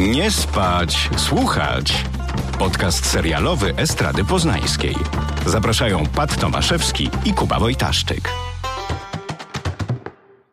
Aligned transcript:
Nie 0.00 0.30
spać, 0.30 1.10
słuchać. 1.16 2.04
Podcast 2.58 3.06
serialowy 3.06 3.74
Estrady 3.76 4.24
Poznańskiej. 4.24 4.94
Zapraszają 5.46 6.06
Pat 6.06 6.40
Tomaszewski 6.40 7.10
i 7.24 7.34
Kuba 7.34 7.58
Wojtaszczyk. 7.58 8.28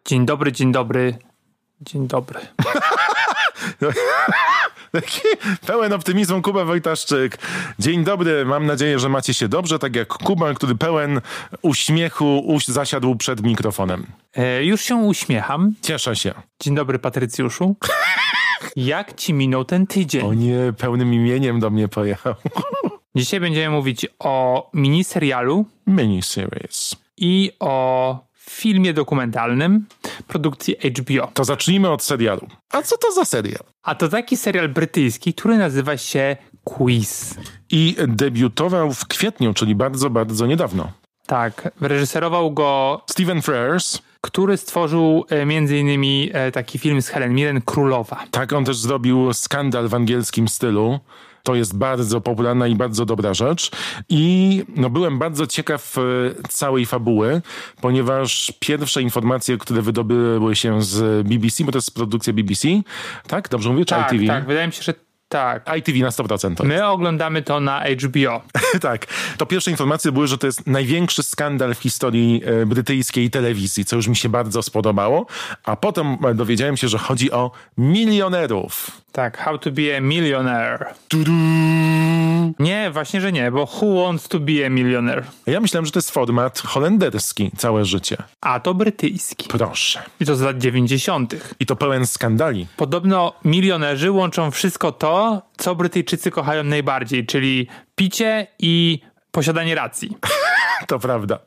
Dzień 0.06 0.26
dobry, 0.26 0.52
dzień 0.52 0.72
dobry. 0.72 1.18
Dzień 1.82 2.08
dobry. 2.08 2.40
Pełen 5.68 5.94
optymizmu 5.94 6.42
Kuba 6.42 6.66
Wojtaszczyk. 6.66 7.38
Dzień 7.80 8.04
dobry, 8.04 8.46
mam 8.46 8.66
nadzieję, 8.66 9.00
że 9.00 9.10
macie 9.10 9.34
się 9.34 9.48
dobrze, 9.48 9.80
tak 9.80 9.96
jak 9.96 10.08
Kuba, 10.08 10.54
który 10.54 10.76
pełen 10.76 11.22
uśmiechu 11.62 12.40
uś 12.40 12.66
zasiadł 12.66 13.16
przed 13.16 13.44
mikrofonem. 13.44 14.06
E, 14.36 14.66
już 14.66 14.82
się 14.82 14.96
uśmiecham. 14.96 15.74
Cieszę 15.82 16.16
się. 16.16 16.34
Dzień 16.60 16.76
dobry, 16.76 17.00
Patrycjuszu. 17.00 17.76
Jak 18.76 19.14
ci 19.14 19.34
minął 19.34 19.66
ten 19.66 19.88
tydzień? 19.88 20.22
O 20.26 20.34
nie, 20.34 20.74
pełnym 20.78 21.14
imieniem 21.14 21.60
do 21.60 21.70
mnie 21.70 21.88
pojechał. 21.88 22.34
Dzisiaj 23.16 23.40
będziemy 23.40 23.76
mówić 23.76 24.08
o 24.20 24.70
miniserialu 24.74 25.66
Miniseries. 25.88 26.96
i 27.18 27.52
o 27.60 28.20
filmie 28.38 28.94
dokumentalnym 28.94 29.86
produkcji 30.28 30.76
HBO. 30.98 31.28
To 31.34 31.44
zacznijmy 31.44 31.90
od 31.90 32.04
serialu. 32.04 32.48
A 32.72 32.82
co 32.82 32.98
to 32.98 33.12
za 33.12 33.26
serial? 33.26 33.64
A 33.84 33.96
to 33.96 34.10
taki 34.10 34.38
serial 34.38 34.70
brytyjski, 34.70 35.34
który 35.34 35.58
nazywa 35.58 35.98
się 35.98 36.38
Quiz. 36.64 37.36
I 37.72 37.96
debiutował 38.08 38.94
w 38.94 39.08
kwietniu, 39.08 39.54
czyli 39.54 39.76
bardzo, 39.76 40.10
bardzo 40.10 40.46
niedawno. 40.46 40.92
Tak, 41.26 41.72
reżyserował 41.82 42.52
go, 42.52 43.02
Stephen 43.10 43.42
Frears. 43.42 44.02
Który 44.28 44.58
stworzył 44.58 45.26
e, 45.30 45.46
między 45.46 45.78
innymi 45.78 46.30
e, 46.34 46.52
taki 46.52 46.80
film 46.80 47.02
z 47.02 47.08
Helen 47.08 47.34
Mirren, 47.34 47.62
Królowa. 47.62 48.24
Tak, 48.32 48.54
on 48.54 48.66
też 48.66 48.78
zrobił 48.78 49.34
skandal 49.34 49.88
w 49.88 49.94
angielskim 49.94 50.48
stylu. 50.48 51.00
To 51.44 51.56
jest 51.56 51.78
bardzo 51.78 52.22
popularna 52.22 52.68
i 52.68 52.76
bardzo 52.76 53.06
dobra 53.06 53.34
rzecz. 53.34 53.72
I 54.10 54.64
no, 54.76 54.90
byłem 54.90 55.20
bardzo 55.20 55.48
ciekaw 55.48 55.96
e, 55.98 56.02
całej 56.50 56.86
fabuły, 56.86 57.42
ponieważ 57.82 58.54
pierwsze 58.60 59.02
informacje, 59.02 59.58
które 59.58 59.82
wydobyły 59.82 60.56
się 60.56 60.82
z 60.82 61.28
BBC, 61.28 61.64
bo 61.64 61.72
to 61.72 61.78
jest 61.78 61.96
produkcja 61.96 62.34
BBC, 62.34 62.68
tak? 63.28 63.50
Dobrze 63.50 63.70
mówię? 63.70 63.86
Czy 63.86 63.96
Tak, 63.96 64.14
ITV? 64.14 64.28
tak, 64.28 64.48
wydaje 64.48 64.68
mi 64.68 64.74
się, 64.74 64.84
że 64.84 64.94
tak. 65.30 65.78
ITV 65.78 66.00
na 66.00 66.10
100%. 66.10 66.56
to 66.56 66.64
My 66.64 66.88
oglądamy 66.88 67.42
to 67.42 67.60
na 67.60 67.84
HBO. 67.84 68.42
tak. 68.82 69.06
To 69.38 69.46
pierwsze 69.46 69.72
informacje 69.72 70.12
były, 70.12 70.28
że 70.28 70.38
to 70.38 70.48
jest 70.48 70.68
największy 70.68 71.24
skandal 71.24 71.76
w 71.76 71.80
historii 71.80 72.42
e, 72.46 72.66
brytyjskiej 72.66 73.30
telewizji, 73.30 73.86
co 73.86 73.96
już 73.96 74.08
mi 74.08 74.16
się 74.16 74.30
bardzo 74.30 74.62
spodobało. 74.62 75.26
A 75.64 75.76
potem 75.76 76.18
e, 76.26 76.34
dowiedziałem 76.34 76.78
się, 76.78 76.88
że 76.88 76.98
chodzi 76.98 77.32
o 77.32 77.52
milionerów. 77.78 78.92
Tak, 79.12 79.38
How 79.38 79.58
to 79.58 79.72
be 79.72 79.98
a 79.98 80.02
Millionaire. 80.02 80.86
Tudu. 81.08 81.32
Nie, 82.60 82.92
właśnie, 82.92 83.22
że 83.22 83.32
nie, 83.32 83.52
bo 83.52 83.68
Who 83.82 84.04
Wants 84.04 84.28
to 84.28 84.40
be 84.40 84.66
a 84.66 84.70
Millionaire? 84.70 85.24
Ja 85.46 85.60
myślałem, 85.60 85.86
że 85.86 85.92
to 85.92 85.98
jest 86.00 86.12
format 86.12 86.60
holenderski 86.60 87.52
całe 87.58 87.86
życie. 87.86 88.18
A 88.42 88.60
to 88.60 88.74
brytyjski. 88.74 89.48
Proszę. 89.50 90.02
I 90.20 90.26
to 90.26 90.36
z 90.36 90.42
lat 90.42 90.58
90. 90.58 91.36
I 91.60 91.66
to 91.66 91.76
pełen 91.76 92.08
skandali. 92.08 92.68
Podobno 92.78 93.34
milionerzy 93.46 94.12
łączą 94.12 94.52
wszystko 94.52 94.92
to, 94.92 95.42
co 95.58 95.76
Brytyjczycy 95.76 96.32
kochają 96.32 96.64
najbardziej, 96.64 97.26
czyli 97.26 97.68
picie 97.96 98.48
i 98.60 99.00
posiadanie 99.32 99.76
racji. 99.76 100.18
To 100.88 101.00
prawda. 101.00 101.40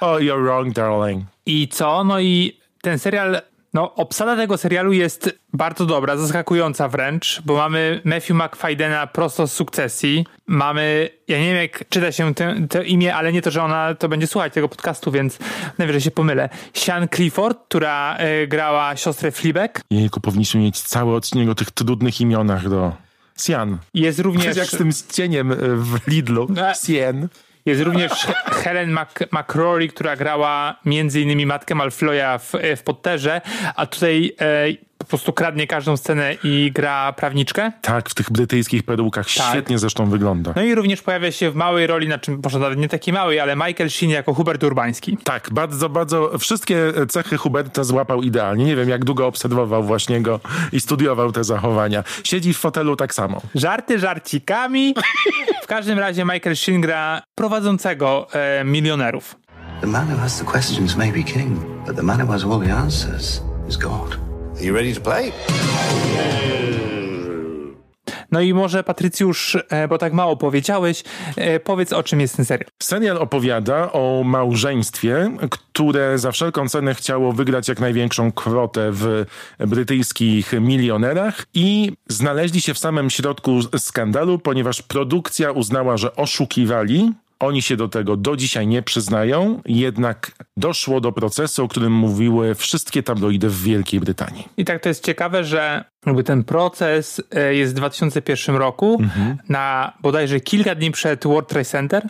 Oh, 0.00 0.18
you're 0.18 0.42
wrong, 0.42 0.72
darling. 0.72 1.24
I 1.46 1.68
co? 1.68 2.04
No 2.04 2.20
i 2.20 2.60
ten 2.82 2.98
serial, 2.98 3.40
no 3.74 3.94
obsada 3.94 4.36
tego 4.36 4.58
serialu 4.58 4.92
jest 4.92 5.38
bardzo 5.52 5.86
dobra, 5.86 6.16
zaskakująca 6.16 6.88
wręcz, 6.88 7.42
bo 7.44 7.56
mamy 7.56 8.00
Matthew 8.04 8.30
McFaydena 8.30 9.06
prosto 9.06 9.46
z 9.46 9.52
sukcesji. 9.52 10.26
Mamy, 10.46 11.10
ja 11.28 11.38
nie 11.38 11.46
wiem 11.46 11.56
jak 11.56 11.88
czyta 11.88 12.12
się 12.12 12.34
to 12.70 12.82
imię, 12.82 13.14
ale 13.14 13.32
nie 13.32 13.42
to, 13.42 13.50
że 13.50 13.62
ona 13.62 13.94
to 13.94 14.08
będzie 14.08 14.26
słuchać 14.26 14.52
tego 14.52 14.68
podcastu, 14.68 15.10
więc 15.10 15.38
najwyżej 15.78 16.00
się 16.00 16.10
pomylę. 16.10 16.48
Sian 16.74 17.08
Clifford, 17.14 17.58
która 17.68 18.18
y, 18.42 18.46
grała 18.46 18.96
siostrę 18.96 19.30
Fleabag. 19.30 19.80
Jejku, 19.90 20.20
powinniśmy 20.20 20.60
mieć 20.60 20.80
cały 20.80 21.14
odcinek 21.14 21.48
o 21.48 21.54
tych 21.54 21.70
trudnych 21.70 22.20
imionach 22.20 22.68
do... 22.68 22.92
Sian. 23.38 23.78
Jest 23.94 24.18
również... 24.18 24.56
Jak 24.56 24.66
z 24.66 24.76
tym 24.76 24.90
cieniem 25.12 25.52
e, 25.52 25.56
w 25.56 26.08
Lidlu. 26.08 26.46
No. 26.50 26.74
Sien. 26.74 27.28
Jest 27.66 27.82
również 27.82 28.12
Helen 28.46 28.90
Mac 28.90 29.08
McCrory, 29.32 29.88
która 29.88 30.16
grała 30.16 30.80
między 30.84 31.20
innymi 31.20 31.46
matkę 31.46 31.74
Malfloya 31.74 32.38
w, 32.38 32.52
w 32.76 32.82
Potterze, 32.82 33.40
a 33.76 33.86
tutaj 33.86 34.32
e, 34.40 34.66
po 35.04 35.08
prostu 35.08 35.32
kradnie 35.32 35.66
każdą 35.66 35.96
scenę 35.96 36.36
i 36.44 36.70
gra 36.74 37.12
prawniczkę. 37.12 37.72
Tak, 37.80 38.10
w 38.10 38.14
tych 38.14 38.32
brytyjskich 38.32 38.82
perułkach. 38.82 39.28
Świetnie 39.30 39.78
zresztą 39.78 40.10
wygląda. 40.10 40.52
No 40.56 40.62
i 40.62 40.74
również 40.74 41.02
pojawia 41.02 41.32
się 41.32 41.50
w 41.50 41.54
małej 41.54 41.86
roli, 41.86 42.08
na 42.08 42.18
czym 42.18 42.40
może 42.44 42.58
nawet 42.58 42.78
nie 42.78 42.88
takiej 42.88 43.14
małej, 43.14 43.40
ale 43.40 43.56
Michael 43.56 43.90
Sheen 43.90 44.10
jako 44.10 44.34
Hubert 44.34 44.62
Urbański. 44.64 45.18
Tak, 45.24 45.48
bardzo, 45.52 45.88
bardzo. 45.88 46.38
Wszystkie 46.38 46.92
cechy 47.08 47.36
Huberta 47.36 47.84
złapał 47.84 48.22
idealnie. 48.22 48.64
Nie 48.64 48.76
wiem, 48.76 48.88
jak 48.88 49.04
długo 49.04 49.26
obserwował 49.26 49.82
właśnie 49.82 50.20
go 50.20 50.40
i 50.72 50.80
studiował 50.80 51.32
te 51.32 51.44
zachowania. 51.44 52.04
Siedzi 52.24 52.54
w 52.54 52.58
fotelu 52.58 52.96
tak 52.96 53.14
samo. 53.14 53.40
Żarty 53.54 53.98
żarcikami. 53.98 54.94
W 55.62 55.66
każdym 55.66 55.98
razie 55.98 56.24
Michael 56.24 56.56
Sheen 56.56 56.80
gra 56.80 57.22
prowadzącego 57.34 58.26
e, 58.32 58.64
milionerów. 58.64 59.36
The 59.80 59.86
man 59.86 60.12
who 60.12 60.16
has 60.16 60.38
the 60.38 60.44
questions 60.44 60.96
may 60.96 61.12
be 61.12 61.22
king, 61.22 61.58
but 61.86 61.96
the 61.96 62.02
man 62.02 62.20
who 62.20 62.32
has 62.32 62.44
all 62.44 62.60
the 62.60 62.74
answers 62.74 63.42
is 63.68 63.76
God. 63.76 64.33
Are 64.56 64.64
you 64.64 64.74
ready 64.74 64.94
to 64.94 65.00
play? 65.00 65.32
No 68.30 68.40
i 68.40 68.54
może 68.54 68.84
Patrycjusz, 68.84 69.56
e, 69.68 69.88
bo 69.88 69.98
tak 69.98 70.12
mało 70.12 70.36
powiedziałeś, 70.36 71.04
e, 71.36 71.60
powiedz 71.60 71.92
o 71.92 72.02
czym 72.02 72.20
jest 72.20 72.36
ten 72.36 72.44
serial. 72.44 72.70
Serial 72.82 73.18
opowiada 73.18 73.92
o 73.92 74.22
małżeństwie, 74.24 75.30
które 75.50 76.18
za 76.18 76.32
wszelką 76.32 76.68
cenę 76.68 76.94
chciało 76.94 77.32
wygrać 77.32 77.68
jak 77.68 77.80
największą 77.80 78.32
kwotę 78.32 78.90
w 78.92 79.24
brytyjskich 79.58 80.52
milionerach 80.60 81.46
i 81.54 81.92
znaleźli 82.08 82.60
się 82.60 82.74
w 82.74 82.78
samym 82.78 83.10
środku 83.10 83.60
skandalu, 83.78 84.38
ponieważ 84.38 84.82
produkcja 84.82 85.50
uznała, 85.50 85.96
że 85.96 86.16
oszukiwali. 86.16 87.12
Oni 87.40 87.62
się 87.62 87.76
do 87.76 87.88
tego 87.88 88.16
do 88.16 88.36
dzisiaj 88.36 88.66
nie 88.66 88.82
przyznają, 88.82 89.60
jednak 89.66 90.30
doszło 90.56 91.00
do 91.00 91.12
procesu, 91.12 91.64
o 91.64 91.68
którym 91.68 91.92
mówiły 91.92 92.54
wszystkie 92.54 93.02
tabloidy 93.02 93.48
w 93.48 93.62
Wielkiej 93.62 94.00
Brytanii. 94.00 94.48
I 94.56 94.64
tak 94.64 94.82
to 94.82 94.88
jest 94.88 95.04
ciekawe, 95.04 95.44
że 95.44 95.84
jakby 96.06 96.24
ten 96.24 96.44
proces 96.44 97.22
e, 97.30 97.54
jest 97.54 97.72
w 97.72 97.76
2001 97.76 98.56
roku, 98.56 99.02
na 99.48 99.92
bodajże 100.02 100.40
kilka 100.40 100.74
dni 100.74 100.90
przed 100.90 101.24
World 101.24 101.48
Trade 101.48 101.64
Center. 101.64 102.08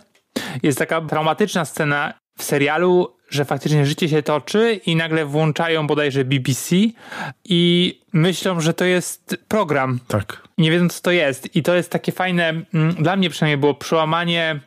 Jest 0.63 0.77
taka 0.77 1.01
traumatyczna 1.01 1.65
scena 1.65 2.13
w 2.37 2.43
serialu, 2.43 3.15
że 3.35 3.45
faktycznie 3.45 3.85
życie 3.85 4.09
się 4.09 4.23
toczy 4.23 4.79
i 4.85 4.95
nagle 4.95 5.25
włączają 5.25 5.87
bodajże 5.87 6.25
BBC 6.25 6.75
i 7.45 7.93
myślą, 8.13 8.61
że 8.61 8.73
to 8.73 8.85
jest 8.85 9.37
program. 9.47 9.99
Tak. 10.07 10.41
Nie 10.57 10.71
wiedzą, 10.71 10.89
co 10.89 11.01
to 11.01 11.11
jest. 11.11 11.55
I 11.55 11.63
to 11.63 11.75
jest 11.75 11.91
takie 11.91 12.11
fajne, 12.11 12.53
mm, 12.73 12.95
dla 12.95 13.15
mnie 13.15 13.29
przynajmniej 13.29 13.57
było 13.57 13.73
przełamanie 13.73 14.59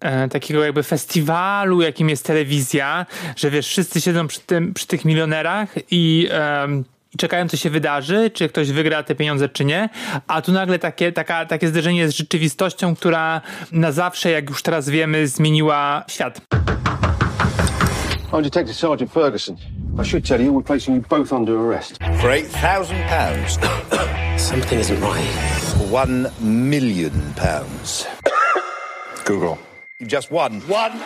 e, 0.00 0.28
takiego 0.28 0.64
jakby 0.64 0.82
festiwalu, 0.82 1.82
jakim 1.82 2.08
jest 2.08 2.26
telewizja, 2.26 3.06
że 3.36 3.50
wiesz, 3.50 3.68
wszyscy 3.68 4.00
siedzą 4.00 4.28
przy, 4.28 4.40
tym, 4.40 4.74
przy 4.74 4.86
tych 4.86 5.04
milionerach 5.04 5.74
i, 5.90 6.28
em, 6.30 6.84
i 7.14 7.18
czekają, 7.18 7.48
co 7.48 7.56
się 7.56 7.70
wydarzy, 7.70 8.30
czy 8.30 8.48
ktoś 8.48 8.72
wygra 8.72 9.02
te 9.02 9.14
pieniądze, 9.14 9.48
czy 9.48 9.64
nie. 9.64 9.88
A 10.26 10.42
tu 10.42 10.52
nagle 10.52 10.78
takie, 10.78 11.12
taka, 11.12 11.46
takie 11.46 11.68
zderzenie 11.68 12.08
z 12.08 12.16
rzeczywistością, 12.16 12.96
która 12.96 13.40
na 13.72 13.92
zawsze, 13.92 14.30
jak 14.30 14.50
już 14.50 14.62
teraz 14.62 14.88
wiemy, 14.88 15.28
zmieniła 15.28 16.04
świat. 16.08 16.40
I'm 18.30 18.42
Detective 18.42 18.76
Sergeant 18.76 19.10
Ferguson. 19.10 19.56
I 19.98 20.02
should 20.02 20.22
tell 20.22 20.38
you, 20.38 20.52
we're 20.52 20.62
placing 20.62 20.94
you 20.94 21.00
both 21.00 21.32
under 21.32 21.58
arrest. 21.58 21.98
For 22.20 22.30
eight 22.30 22.46
thousand 22.46 23.02
pounds. 23.08 23.58
Something 24.42 24.78
isn't 24.78 25.00
right. 25.00 25.90
One 25.90 26.30
million 26.38 27.32
pounds. 27.36 28.06
Google. 29.24 29.58
You've 29.98 30.10
just 30.10 30.30
won. 30.30 30.60
One 30.68 31.00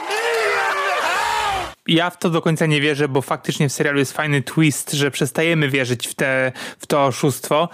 ja 1.87 2.11
w 2.11 2.19
to 2.19 2.31
do 2.31 2.43
końca 2.43 2.67
nie 2.67 2.81
wierzę, 2.81 3.09
bo 3.09 3.23
faktycznie 3.23 3.69
w 3.69 3.73
serialu 3.73 3.99
jest 3.99 4.13
fajny 4.13 4.43
twist, 4.43 4.93
że 4.93 5.11
przestajemy 5.11 5.69
wierzyć 5.69 6.09
w, 6.09 6.15
te, 6.15 6.53
w 6.79 6.87
to 6.87 7.05
oszustwo. 7.05 7.69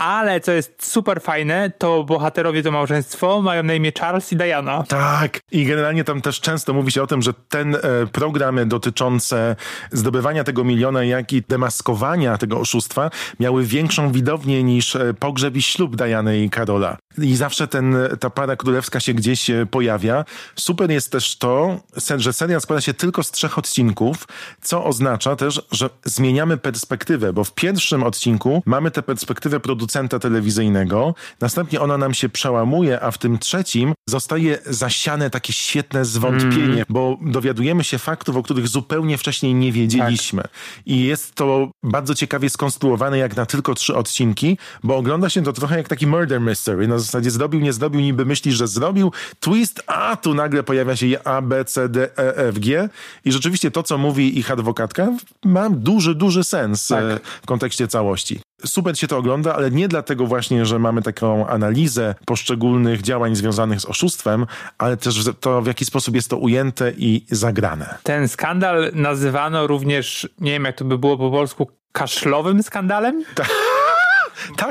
Ale 0.00 0.40
co 0.40 0.52
jest 0.52 0.86
super 0.86 1.22
fajne, 1.22 1.72
to 1.78 2.04
bohaterowie 2.04 2.62
to 2.62 2.70
małżeństwo 2.72 3.42
mają 3.42 3.62
na 3.62 3.74
imię 3.74 3.92
Charles 4.00 4.32
i 4.32 4.36
Diana. 4.36 4.84
Tak. 4.88 5.40
I 5.52 5.64
generalnie 5.64 6.04
tam 6.04 6.20
też 6.20 6.40
często 6.40 6.72
mówi 6.72 6.92
się 6.92 7.02
o 7.02 7.06
tym, 7.06 7.22
że 7.22 7.34
ten 7.48 7.74
e, 7.74 7.80
program 8.12 8.68
dotyczące 8.68 9.56
zdobywania 9.92 10.44
tego 10.44 10.64
miliona, 10.64 11.04
jak 11.04 11.32
i 11.32 11.42
demaskowania 11.48 12.38
tego 12.38 12.60
oszustwa 12.60 13.10
miały 13.40 13.64
większą 13.64 14.12
widownię 14.12 14.62
niż 14.62 14.96
e, 14.96 15.14
pogrzeb 15.14 15.56
i 15.56 15.62
ślub 15.62 15.96
Diany 15.96 16.38
i 16.38 16.50
Karola. 16.50 16.96
I 17.18 17.36
zawsze 17.36 17.68
ten, 17.68 17.96
ta 18.20 18.30
para 18.30 18.56
królewska 18.56 19.00
się 19.00 19.14
gdzieś 19.14 19.50
e, 19.50 19.66
pojawia. 19.66 20.24
Super 20.56 20.90
jest 20.90 21.12
też 21.12 21.36
to, 21.36 21.80
że 22.16 22.32
serial 22.32 22.60
składa 22.60 22.80
się 22.80 22.94
tylko 22.94 23.22
z 23.22 23.30
trzech 23.30 23.58
odcinków, 23.58 24.28
co 24.62 24.84
oznacza 24.84 25.36
też, 25.36 25.62
że 25.72 25.90
zmieniamy 26.04 26.56
perspektywę, 26.56 27.32
bo 27.32 27.44
w 27.44 27.54
pierwszym 27.54 28.02
odcinku 28.02 28.62
mamy 28.66 28.90
tę 28.90 29.02
perspektywę 29.02 29.60
producenta 29.60 29.89
telewizyjnego, 30.20 31.14
następnie 31.40 31.80
ona 31.80 31.98
nam 31.98 32.14
się 32.14 32.28
przełamuje, 32.28 33.00
a 33.00 33.10
w 33.10 33.18
tym 33.18 33.38
trzecim 33.38 33.92
zostaje 34.08 34.58
zasiane 34.66 35.30
takie 35.30 35.52
świetne 35.52 36.04
zwątpienie, 36.04 36.84
bo 36.88 37.18
dowiadujemy 37.22 37.84
się 37.84 37.98
faktów, 37.98 38.36
o 38.36 38.42
których 38.42 38.68
zupełnie 38.68 39.18
wcześniej 39.18 39.54
nie 39.54 39.72
wiedzieliśmy. 39.72 40.42
I 40.86 41.04
jest 41.04 41.34
to 41.34 41.70
bardzo 41.82 42.14
ciekawie 42.14 42.50
skonstruowane 42.50 43.18
jak 43.18 43.36
na 43.36 43.46
tylko 43.46 43.74
trzy 43.74 43.96
odcinki, 43.96 44.58
bo 44.82 44.96
ogląda 44.96 45.28
się 45.30 45.42
to 45.42 45.52
trochę 45.52 45.76
jak 45.76 45.88
taki 45.88 46.06
murder 46.06 46.40
mystery. 46.40 46.88
Na 46.88 46.98
zasadzie 46.98 47.30
zdobił, 47.30 47.60
nie 47.60 47.72
zdobił, 47.72 48.00
niby 48.00 48.24
myślisz, 48.24 48.54
że 48.54 48.68
zrobił, 48.68 49.12
twist, 49.40 49.82
a 49.86 50.16
tu 50.16 50.34
nagle 50.34 50.62
pojawia 50.62 50.96
się 50.96 51.06
A, 51.24 51.42
B, 51.42 51.64
C, 51.64 51.88
D, 51.88 52.08
E, 52.18 52.36
F, 52.36 52.58
G 52.58 52.88
i 53.24 53.32
rzeczywiście 53.32 53.70
to, 53.70 53.82
co 53.82 53.98
mówi 53.98 54.38
ich 54.38 54.50
adwokatka, 54.50 55.08
ma 55.44 55.70
duży, 55.70 56.14
duży 56.14 56.44
sens 56.44 56.86
Tak. 56.86 57.04
e, 57.04 57.20
w 57.42 57.46
kontekście 57.46 57.88
całości. 57.88 58.40
Super 58.64 58.98
się 58.98 59.06
to 59.06 59.18
ogląda, 59.18 59.54
ale 59.54 59.70
nie 59.70 59.88
dlatego 59.88 60.26
właśnie, 60.26 60.66
że 60.66 60.78
mamy 60.78 61.02
taką 61.02 61.46
analizę 61.46 62.14
poszczególnych 62.26 63.02
działań 63.02 63.36
związanych 63.36 63.80
z 63.80 63.84
oszustwem, 63.84 64.46
ale 64.78 64.96
też 64.96 65.24
to, 65.40 65.62
w 65.62 65.66
jaki 65.66 65.84
sposób 65.84 66.14
jest 66.14 66.30
to 66.30 66.36
ujęte 66.36 66.92
i 66.96 67.26
zagrane. 67.30 67.98
Ten 68.02 68.28
skandal 68.28 68.90
nazywano 68.94 69.66
również, 69.66 70.28
nie 70.40 70.50
wiem 70.52 70.64
jak 70.64 70.76
to 70.76 70.84
by 70.84 70.98
było 70.98 71.18
po 71.18 71.30
polsku, 71.30 71.70
kaszlowym 71.92 72.62
skandalem? 72.62 73.24
Tak, 73.34 73.48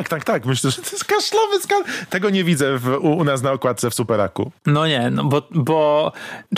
tak, 0.10 0.24
tak. 0.24 0.46
Myślę, 0.46 0.72
że 0.72 0.82
to 0.82 0.92
jest 0.92 1.06
kaszlowy 1.06 1.60
skandal. 1.62 1.94
Tego 2.10 2.30
nie 2.30 2.44
widzę 2.44 2.78
w, 2.78 2.88
u, 2.88 3.18
u 3.18 3.24
nas 3.24 3.42
na 3.42 3.52
okładce 3.52 3.90
w 3.90 3.94
Superaku. 3.94 4.52
No 4.66 4.88
nie, 4.88 5.10
no 5.10 5.24
bo, 5.24 5.42
bo. 5.52 6.12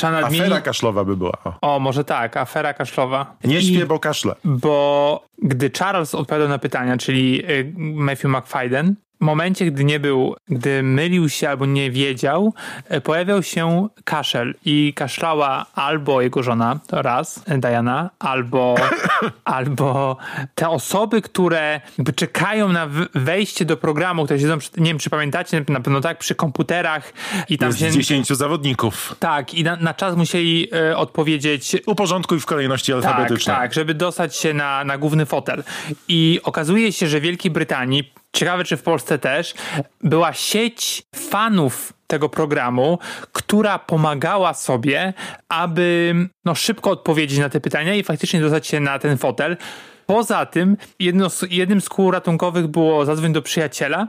Afera 0.03 0.61
kaszlowa 0.61 1.03
by 1.03 1.17
była. 1.17 1.31
O. 1.43 1.75
O, 1.75 1.79
może 1.79 2.03
tak, 2.03 2.37
afera 2.37 2.73
kaszlowa. 2.73 3.35
Nie 3.43 3.59
I- 3.59 3.75
śpię, 3.75 3.85
bo 3.85 3.99
kaszle. 3.99 4.35
Bo 4.45 5.23
gdy 5.41 5.71
Charles 5.79 6.15
odpowiadał 6.15 6.47
na 6.49 6.57
pytania, 6.59 6.97
czyli 6.97 7.51
y, 7.51 7.73
Matthew 7.77 8.31
McFadden, 8.31 8.95
momencie, 9.21 9.65
gdy 9.65 9.83
nie 9.83 9.99
był, 9.99 10.35
gdy 10.49 10.83
mylił 10.83 11.29
się 11.29 11.49
albo 11.49 11.65
nie 11.65 11.91
wiedział, 11.91 12.53
y, 12.93 13.01
pojawiał 13.01 13.43
się 13.43 13.87
kaszel 14.03 14.55
i 14.65 14.93
kaszlała 14.95 15.65
albo 15.75 16.21
jego 16.21 16.43
żona, 16.43 16.79
raz, 16.91 17.43
Diana, 17.57 18.09
albo, 18.19 18.75
albo 19.45 20.17
te 20.55 20.69
osoby, 20.69 21.21
które 21.21 21.81
jakby 21.97 22.13
czekają 22.13 22.69
na 22.69 22.87
wejście 23.15 23.65
do 23.65 23.77
programu, 23.77 24.25
które 24.25 24.39
siedzą, 24.39 24.57
nie 24.77 24.85
wiem 24.85 24.99
czy 24.99 25.09
pamiętacie, 25.09 25.65
na 25.69 25.79
pewno 25.79 26.01
tak, 26.01 26.17
przy 26.17 26.35
komputerach 26.35 27.13
i 27.49 27.57
tam 27.57 27.69
Jest 27.69 27.79
się... 27.79 27.91
10 27.91 28.27
zawodników. 28.27 29.15
Tak, 29.19 29.53
i 29.53 29.63
na, 29.63 29.75
na 29.75 29.93
czas 29.93 30.15
musieli 30.15 30.67
y, 30.91 30.97
odpowiedzieć 30.97 31.75
Uporządkuj 31.85 32.39
w 32.39 32.45
kolejności 32.45 32.91
tak, 32.91 32.95
alfabetycznej. 33.05 33.55
tak, 33.55 33.73
żeby 33.73 33.93
dostać 33.93 34.35
się 34.35 34.53
na, 34.53 34.83
na 34.83 34.97
główny 34.97 35.25
fotel. 35.25 35.63
I 36.07 36.39
okazuje 36.43 36.91
się, 36.91 37.07
że 37.07 37.19
w 37.19 37.23
Wielkiej 37.23 37.51
Brytanii, 37.51 38.13
ciekawe 38.33 38.63
czy 38.63 38.77
w 38.77 38.83
Polsce 38.83 39.19
też, 39.19 39.53
była 40.01 40.33
sieć 40.33 41.03
fanów 41.15 41.93
tego 42.07 42.29
programu, 42.29 42.99
która 43.31 43.79
pomagała 43.79 44.53
sobie, 44.53 45.13
aby 45.49 46.15
no, 46.45 46.55
szybko 46.55 46.89
odpowiedzieć 46.89 47.39
na 47.39 47.49
te 47.49 47.61
pytania 47.61 47.95
i 47.95 48.03
faktycznie 48.03 48.41
dostać 48.41 48.67
się 48.67 48.79
na 48.79 48.99
ten 48.99 49.17
fotel. 49.17 49.57
Poza 50.05 50.45
tym, 50.45 50.77
jedno 50.99 51.27
jednym 51.49 51.81
z 51.81 51.89
kół 51.89 52.11
ratunkowych 52.11 52.67
było 52.67 53.05
zadzwoń 53.05 53.33
do 53.33 53.41
przyjaciela 53.41 54.07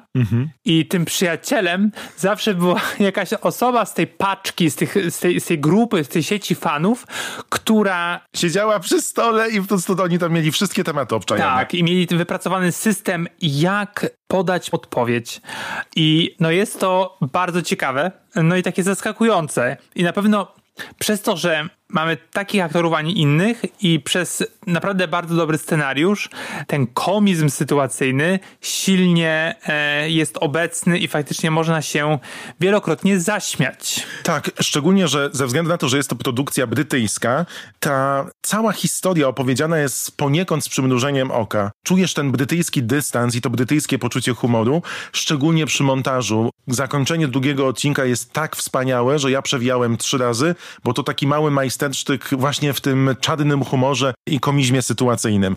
i 0.65 0.87
tym 0.87 1.05
przyjacielem 1.05 1.93
zawsze 2.17 2.55
była 2.55 2.81
jakaś 2.99 3.33
osoba 3.33 3.85
z 3.85 3.95
tej 3.95 4.07
paczki, 4.07 4.71
z, 4.71 4.77
tych, 4.77 5.11
z, 5.11 5.19
tej, 5.19 5.41
z 5.41 5.45
tej 5.45 5.59
grupy, 5.59 6.05
z 6.05 6.09
tej 6.09 6.23
sieci 6.23 6.55
fanów, 6.55 7.07
która 7.49 8.21
Siedziała 8.37 8.81
przy 8.81 9.03
stole 9.03 9.51
i 9.51 9.61
po 9.61 9.67
prostu 9.67 10.03
oni 10.03 10.19
tam 10.19 10.33
mieli 10.33 10.53
wszystkie 10.53 10.85
tematy 10.85 11.15
obczajane. 11.15 11.57
tak, 11.59 11.75
i 11.75 11.85
mieli 11.85 12.07
wypracowany 12.07 12.73
system, 12.73 13.29
jak 13.43 14.11
podać 14.27 14.71
odpowiedź. 14.71 15.41
I 15.97 16.37
no 16.41 16.51
jest 16.51 16.81
to 16.81 17.19
bardzo 17.21 17.63
ciekawe, 17.63 18.13
no 18.35 18.57
i 18.57 18.63
takie 18.63 18.83
zaskakujące. 18.83 19.77
I 19.95 20.03
na 20.03 20.13
pewno 20.13 20.55
przez 20.99 21.23
to, 21.23 21.37
że 21.37 21.69
mamy 21.93 22.17
takich 22.33 22.63
aktorów, 22.63 22.95
a 22.95 23.03
nie 23.03 23.13
innych 23.13 23.63
i 23.81 24.01
przez 24.01 24.45
naprawdę 24.67 25.09
bardzo 25.09 25.37
dobry 25.37 25.59
scenariusz, 25.59 26.29
ten 26.67 26.87
komizm 26.87 27.49
sytuacyjny 27.49 28.39
silnie 28.61 29.55
e, 29.67 30.11
jest 30.11 30.39
obecny 30.41 30.99
i 30.99 31.09
faktycznie 31.09 31.51
można 31.51 31.83
się 31.83 32.19
wielokrotnie 32.61 33.21
zaśmiać. 33.21 34.07
Tak, 34.23 34.51
szczególnie, 34.61 35.09
że 35.09 35.31
ze 35.33 35.47
względu 35.47 35.69
na 35.69 35.79
to, 35.79 35.89
że 35.89 35.97
jest 35.97 36.11
to 36.11 36.17
produkcja 36.17 36.67
brytyjska, 36.67 37.47
ta 37.81 38.27
cała 38.43 38.73
historia 38.73 39.29
opowiedziana 39.29 39.79
jest 39.79 40.17
poniekąd 40.17 40.65
z 40.65 40.69
przymrużeniem 40.69 41.31
oka. 41.31 41.71
Czujesz 41.83 42.15
ten 42.15 42.33
brytyjski 42.33 42.83
dystans 42.83 43.35
i 43.35 43.41
to 43.41 43.51
brytyjskie 43.51 43.99
poczucie 43.99 44.35
humoru, 44.35 44.83
szczególnie 45.13 45.67
przy 45.67 45.83
montażu. 45.83 46.51
Zakończenie 46.67 47.29
drugiego 47.29 47.67
odcinka 47.67 48.05
jest 48.05 48.33
tak 48.33 48.57
wspaniałe, 48.57 49.19
że 49.19 49.31
ja 49.31 49.43
przewijałem 49.43 49.97
trzy 49.97 50.19
razy, 50.19 50.55
bo 50.85 50.93
to 50.93 51.03
taki 51.03 51.27
mały 51.27 51.51
majstersztyk 51.51 51.82
właśnie 52.33 52.73
w 52.73 52.81
tym 52.81 53.17
czarnym 53.21 53.65
humorze 53.65 54.15
i 54.27 54.41
komizmie 54.41 54.83
sytuacyjnym. 54.83 55.57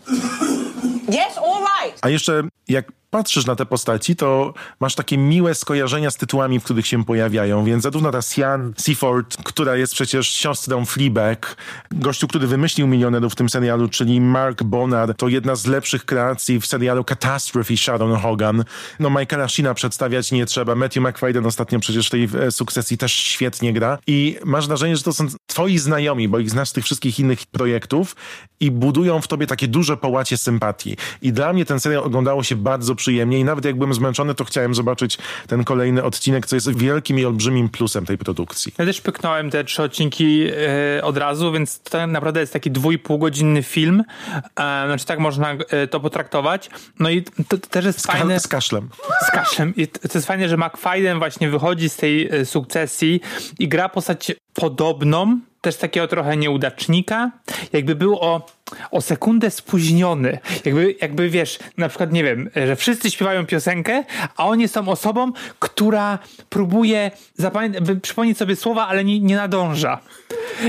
Yes, 1.07 1.37
all 1.37 1.65
right. 1.83 1.99
A 2.01 2.09
jeszcze 2.09 2.43
jak 2.67 2.91
patrzysz 3.15 3.45
na 3.45 3.55
te 3.55 3.65
postaci, 3.65 4.15
to 4.15 4.53
masz 4.79 4.95
takie 4.95 5.17
miłe 5.17 5.55
skojarzenia 5.55 6.11
z 6.11 6.17
tytułami, 6.17 6.59
w 6.59 6.63
których 6.63 6.87
się 6.87 7.05
pojawiają, 7.05 7.65
więc 7.65 7.83
zarówno 7.83 8.11
ta 8.11 8.21
Sian 8.21 8.73
Seaford, 8.77 9.37
która 9.43 9.75
jest 9.75 9.93
przecież 9.93 10.29
siostrą 10.29 10.85
Fleabag, 10.85 11.55
gościu, 11.91 12.27
który 12.27 12.47
wymyślił 12.47 12.87
milionerów 12.87 13.33
w 13.33 13.35
tym 13.35 13.49
serialu, 13.49 13.89
czyli 13.89 14.21
Mark 14.21 14.63
Bonar, 14.63 15.15
to 15.15 15.27
jedna 15.27 15.55
z 15.55 15.65
lepszych 15.65 16.05
kreacji 16.05 16.59
w 16.59 16.65
serialu 16.65 17.03
Catastrophe 17.03 17.77
Sharon 17.77 18.15
Hogan. 18.15 18.63
No 18.99 19.09
Michaela 19.09 19.47
Sheena 19.47 19.73
przedstawiać 19.73 20.31
nie 20.31 20.45
trzeba, 20.45 20.75
Matthew 20.75 21.03
McFadden 21.03 21.45
ostatnio 21.45 21.79
przecież 21.79 22.07
w 22.07 22.09
tej 22.09 22.29
e, 22.41 22.51
sukcesji 22.51 22.97
też 22.97 23.13
świetnie 23.13 23.73
gra 23.73 23.97
i 24.07 24.37
masz 24.45 24.67
wrażenie, 24.67 24.97
że 24.97 25.03
to 25.03 25.13
są 25.13 25.27
twoi 25.55 25.77
znajomi, 25.77 26.27
bo 26.27 26.39
ich 26.39 26.49
znasz 26.49 26.69
z 26.69 26.73
tych 26.73 26.85
wszystkich 26.85 27.19
innych 27.19 27.45
projektów 27.45 28.15
i 28.59 28.71
budują 28.71 29.21
w 29.21 29.27
tobie 29.27 29.47
takie 29.47 29.67
duże 29.67 29.97
połacie 29.97 30.37
sympatii. 30.37 30.97
I 31.21 31.33
dla 31.33 31.53
mnie 31.53 31.65
ten 31.65 31.79
serial 31.79 32.03
oglądało 32.03 32.43
się 32.43 32.55
bardzo 32.55 32.95
przyjemnie 32.95 33.39
i 33.39 33.43
nawet 33.43 33.65
jak 33.65 33.75
byłem 33.75 33.93
zmęczony, 33.93 34.35
to 34.35 34.45
chciałem 34.45 34.75
zobaczyć 34.75 35.17
ten 35.47 35.63
kolejny 35.63 36.03
odcinek, 36.03 36.45
co 36.45 36.55
jest 36.55 36.77
wielkim 36.77 37.19
i 37.19 37.25
olbrzymim 37.25 37.69
plusem 37.69 38.05
tej 38.05 38.17
produkcji. 38.17 38.73
Ja 38.77 38.85
też 38.85 39.01
pyknąłem 39.01 39.51
te 39.51 39.63
trzy 39.63 39.83
odcinki 39.83 40.47
e, 40.97 41.03
od 41.03 41.17
razu, 41.17 41.51
więc 41.51 41.79
to 41.79 41.89
tak 41.89 42.09
naprawdę 42.09 42.39
jest 42.39 42.53
taki 42.53 42.71
dwójpółgodzinny 42.71 43.63
film. 43.63 44.03
E, 44.35 44.41
znaczy 44.85 45.05
tak 45.05 45.19
można 45.19 45.51
e, 45.51 45.87
to 45.87 45.99
potraktować. 45.99 46.69
No 46.99 47.09
i 47.09 47.23
to, 47.23 47.57
to 47.57 47.57
też 47.57 47.85
jest 47.85 48.07
Ka- 48.07 48.13
fajne. 48.13 48.39
z 48.39 48.47
kaszlem. 48.47 48.89
Z 49.27 49.31
kaszem. 49.31 49.73
I 49.75 49.87
to 49.87 50.07
to 50.07 50.17
jest 50.17 50.27
fajne, 50.27 50.49
że 50.49 50.57
McFadden 50.57 51.19
właśnie 51.19 51.49
wychodzi 51.49 51.89
z 51.89 51.95
tej 51.95 52.27
e, 52.27 52.45
sukcesji 52.45 53.21
i 53.59 53.67
gra 53.67 53.89
postać 53.89 54.31
podobną, 54.53 55.39
też 55.65 55.77
takiego 55.77 56.07
trochę 56.07 56.37
nieudacznika. 56.37 57.31
Jakby 57.73 57.95
był 57.95 58.15
o, 58.19 58.45
o 58.91 59.01
sekundę 59.01 59.51
spóźniony. 59.51 60.39
Jakby, 60.65 60.95
jakby 61.01 61.29
wiesz, 61.29 61.59
na 61.77 61.89
przykład, 61.89 62.11
nie 62.11 62.23
wiem, 62.23 62.49
że 62.67 62.75
wszyscy 62.75 63.11
śpiewają 63.11 63.45
piosenkę, 63.45 64.03
a 64.37 64.45
on 64.45 64.59
jest 64.59 64.73
tą 64.73 64.87
osobą, 64.87 65.31
która 65.59 66.19
próbuje 66.49 67.11
zapamię- 67.39 67.81
by 67.81 67.95
przypomnieć 67.95 68.37
sobie 68.37 68.55
słowa, 68.55 68.87
ale 68.87 69.03
nie, 69.03 69.19
nie 69.19 69.35
nadąża. 69.35 69.99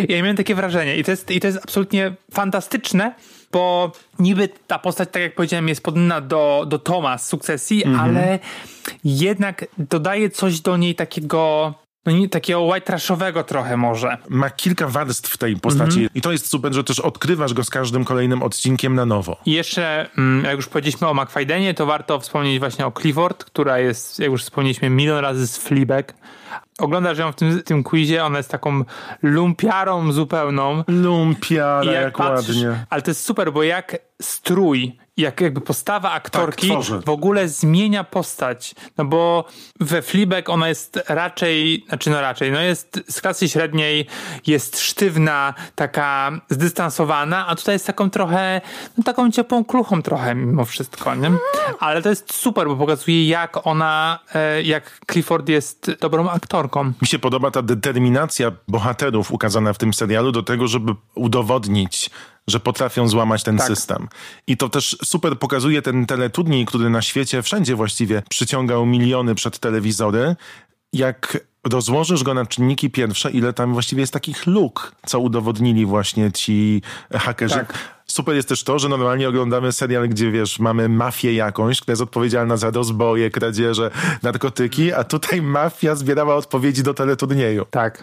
Ja 0.08 0.22
miałem 0.22 0.36
takie 0.36 0.54
wrażenie 0.54 0.96
i 0.96 1.04
to 1.04 1.10
jest, 1.10 1.30
i 1.30 1.40
to 1.40 1.46
jest 1.46 1.58
absolutnie 1.62 2.14
fantastyczne, 2.32 3.14
bo 3.52 3.92
niby 4.18 4.48
ta 4.66 4.78
postać, 4.78 5.08
tak 5.12 5.22
jak 5.22 5.34
powiedziałem, 5.34 5.68
jest 5.68 5.82
podobna 5.82 6.20
do, 6.20 6.64
do 6.68 6.78
Toma 6.78 7.18
z 7.18 7.28
sukcesji, 7.28 7.84
ale 8.00 8.38
jednak 9.04 9.64
dodaje 9.78 10.30
coś 10.30 10.60
do 10.60 10.76
niej 10.76 10.94
takiego, 10.94 11.74
no 12.06 12.12
nie, 12.12 12.28
takiego 12.28 12.60
white 12.62 12.86
trashowego 12.86 13.44
trochę 13.44 13.76
może. 13.76 14.18
Ma 14.28 14.50
kilka 14.50 14.88
warstw 14.88 15.38
tej 15.38 15.56
postaci 15.56 15.98
Mhm. 15.98 16.10
i 16.14 16.20
to 16.20 16.32
jest 16.32 16.50
super, 16.50 16.72
że 16.74 16.84
też 16.84 17.00
odkrywasz 17.00 17.54
go 17.54 17.64
z 17.64 17.70
każdym 17.70 18.04
kolejnym 18.04 18.42
odcinkiem 18.42 18.94
na 18.94 19.06
nowo. 19.06 19.36
I 19.46 19.52
jeszcze, 19.52 20.10
mm, 20.18 20.44
jak 20.44 20.56
już 20.56 20.66
powiedzieliśmy 20.66 21.08
o 21.08 21.14
McFaydenie, 21.14 21.74
to 21.74 21.86
warto 21.86 22.20
wspomnieć 22.20 22.58
właśnie 22.58 22.86
o 22.86 22.92
Clifford, 23.00 23.44
która 23.44 23.78
jest, 23.78 24.18
jak 24.18 24.30
już 24.30 24.42
wspomnieliśmy, 24.42 24.90
milion 24.90 25.18
razy 25.18 25.46
z 25.46 25.56
Fleabag. 25.58 26.14
oglądasz 26.78 27.18
ją 27.18 27.32
w 27.32 27.34
tym, 27.34 27.62
tym 27.62 27.82
quizie, 27.84 28.24
ona 28.24 28.36
jest 28.38 28.50
taką 28.50 28.84
lumpiarą 29.22 30.12
zupełną. 30.12 30.84
Lumpiara, 30.88 31.84
I 31.84 31.94
jak, 31.94 32.18
ładnie. 32.18 32.86
Ale 32.90 33.02
to 33.02 33.10
jest 33.10 33.24
super, 33.24 33.52
bo 33.52 33.62
jak 33.62 33.96
strój, 34.22 34.96
jak 35.16 35.40
jakby 35.40 35.60
postawa 35.60 36.12
aktorki 36.12 36.68
Tak, 36.68 37.04
w 37.04 37.08
ogóle 37.08 37.48
zmienia 37.48 38.04
postać. 38.04 38.74
No 38.98 39.04
bo 39.04 39.44
we 39.80 40.02
Fleabag 40.02 40.48
ona 40.48 40.68
jest 40.68 41.00
raczej, 41.08 41.84
znaczy 41.88 42.10
no 42.10 42.20
raczej, 42.20 42.52
no 42.52 42.60
jest 42.60 43.00
z 43.10 43.20
klasy 43.20 43.48
średniej, 43.48 44.06
jest 44.46 44.80
sztywna, 44.80 45.54
taka 45.74 46.32
zdystansowana, 46.50 47.46
a 47.46 47.56
tutaj 47.56 47.74
jest 47.74 47.86
taką 47.86 48.10
trochę, 48.10 48.60
no 48.98 49.04
taką 49.04 49.30
ciepłą 49.30 49.64
kluchą 49.64 50.02
trochę 50.02 50.34
mimo 50.34 50.64
wszystko, 50.64 51.14
nie? 51.14 51.30
Ale 51.80 52.02
to 52.02 52.08
jest 52.08 52.34
super, 52.34 52.68
bo 52.68 52.76
pokazuje 52.76 53.28
jak 53.28 53.66
ona, 53.66 54.18
e, 54.34 54.62
jak 54.62 55.00
Clifford 55.10 55.48
jest 55.48 55.90
dobrą 56.00 56.30
aktorką. 56.30 56.92
Mi 57.02 57.08
się 57.08 57.18
podoba 57.18 57.50
ta 57.50 57.62
determinacja 57.62 58.52
bohaterów 58.68 59.32
ukazana 59.32 59.72
w 59.72 59.78
tym 59.78 59.94
serialu 59.94 60.32
do 60.32 60.42
tego, 60.42 60.68
żeby 60.68 60.94
udowodnić, 61.14 62.10
że 62.48 62.60
potrafią 62.60 63.08
złamać 63.08 63.42
ten 63.42 63.56
Tak. 63.56 63.66
system. 63.66 64.08
I 64.46 64.56
to 64.56 64.68
też 64.68 64.96
super 65.04 65.38
pokazuje 65.38 65.82
ten 65.82 66.06
teleturniej, 66.06 66.66
który 66.66 66.90
na 66.90 67.02
świecie 67.02 67.42
wszędzie 67.42 67.76
właściwie 67.76 68.22
przyciągał 68.28 68.86
miliony 68.86 69.34
przed 69.34 69.58
telewizory. 69.58 70.36
Jak 70.92 71.38
rozłożysz 71.64 72.22
go 72.22 72.34
na 72.34 72.46
czynniki 72.46 72.90
pierwsze, 72.90 73.30
ile 73.30 73.52
tam 73.52 73.72
właściwie 73.72 74.00
jest 74.00 74.12
takich 74.12 74.46
luk, 74.46 74.92
co 75.06 75.20
udowodnili 75.20 75.86
właśnie 75.86 76.32
ci 76.32 76.82
hakerzy. 77.12 77.54
Tak. 77.54 77.95
Super 78.16 78.34
jest 78.34 78.48
też 78.48 78.64
to, 78.64 78.78
że 78.78 78.88
normalnie 78.88 79.28
oglądamy 79.28 79.72
serial, 79.72 80.08
gdzie 80.08 80.30
wiesz, 80.30 80.58
mamy 80.58 80.88
mafię 80.88 81.34
jakąś, 81.34 81.80
która 81.80 81.92
jest 81.92 82.02
odpowiedzialna 82.02 82.56
za 82.56 82.70
rozboje, 82.70 83.30
kradzieże, 83.30 83.90
narkotyki, 84.22 84.92
a 84.92 85.04
tutaj 85.04 85.42
mafia 85.42 85.94
zbierała 85.94 86.34
odpowiedzi 86.34 86.82
do 86.82 86.94
teleturnieju. 86.94 87.66
Tak. 87.70 88.02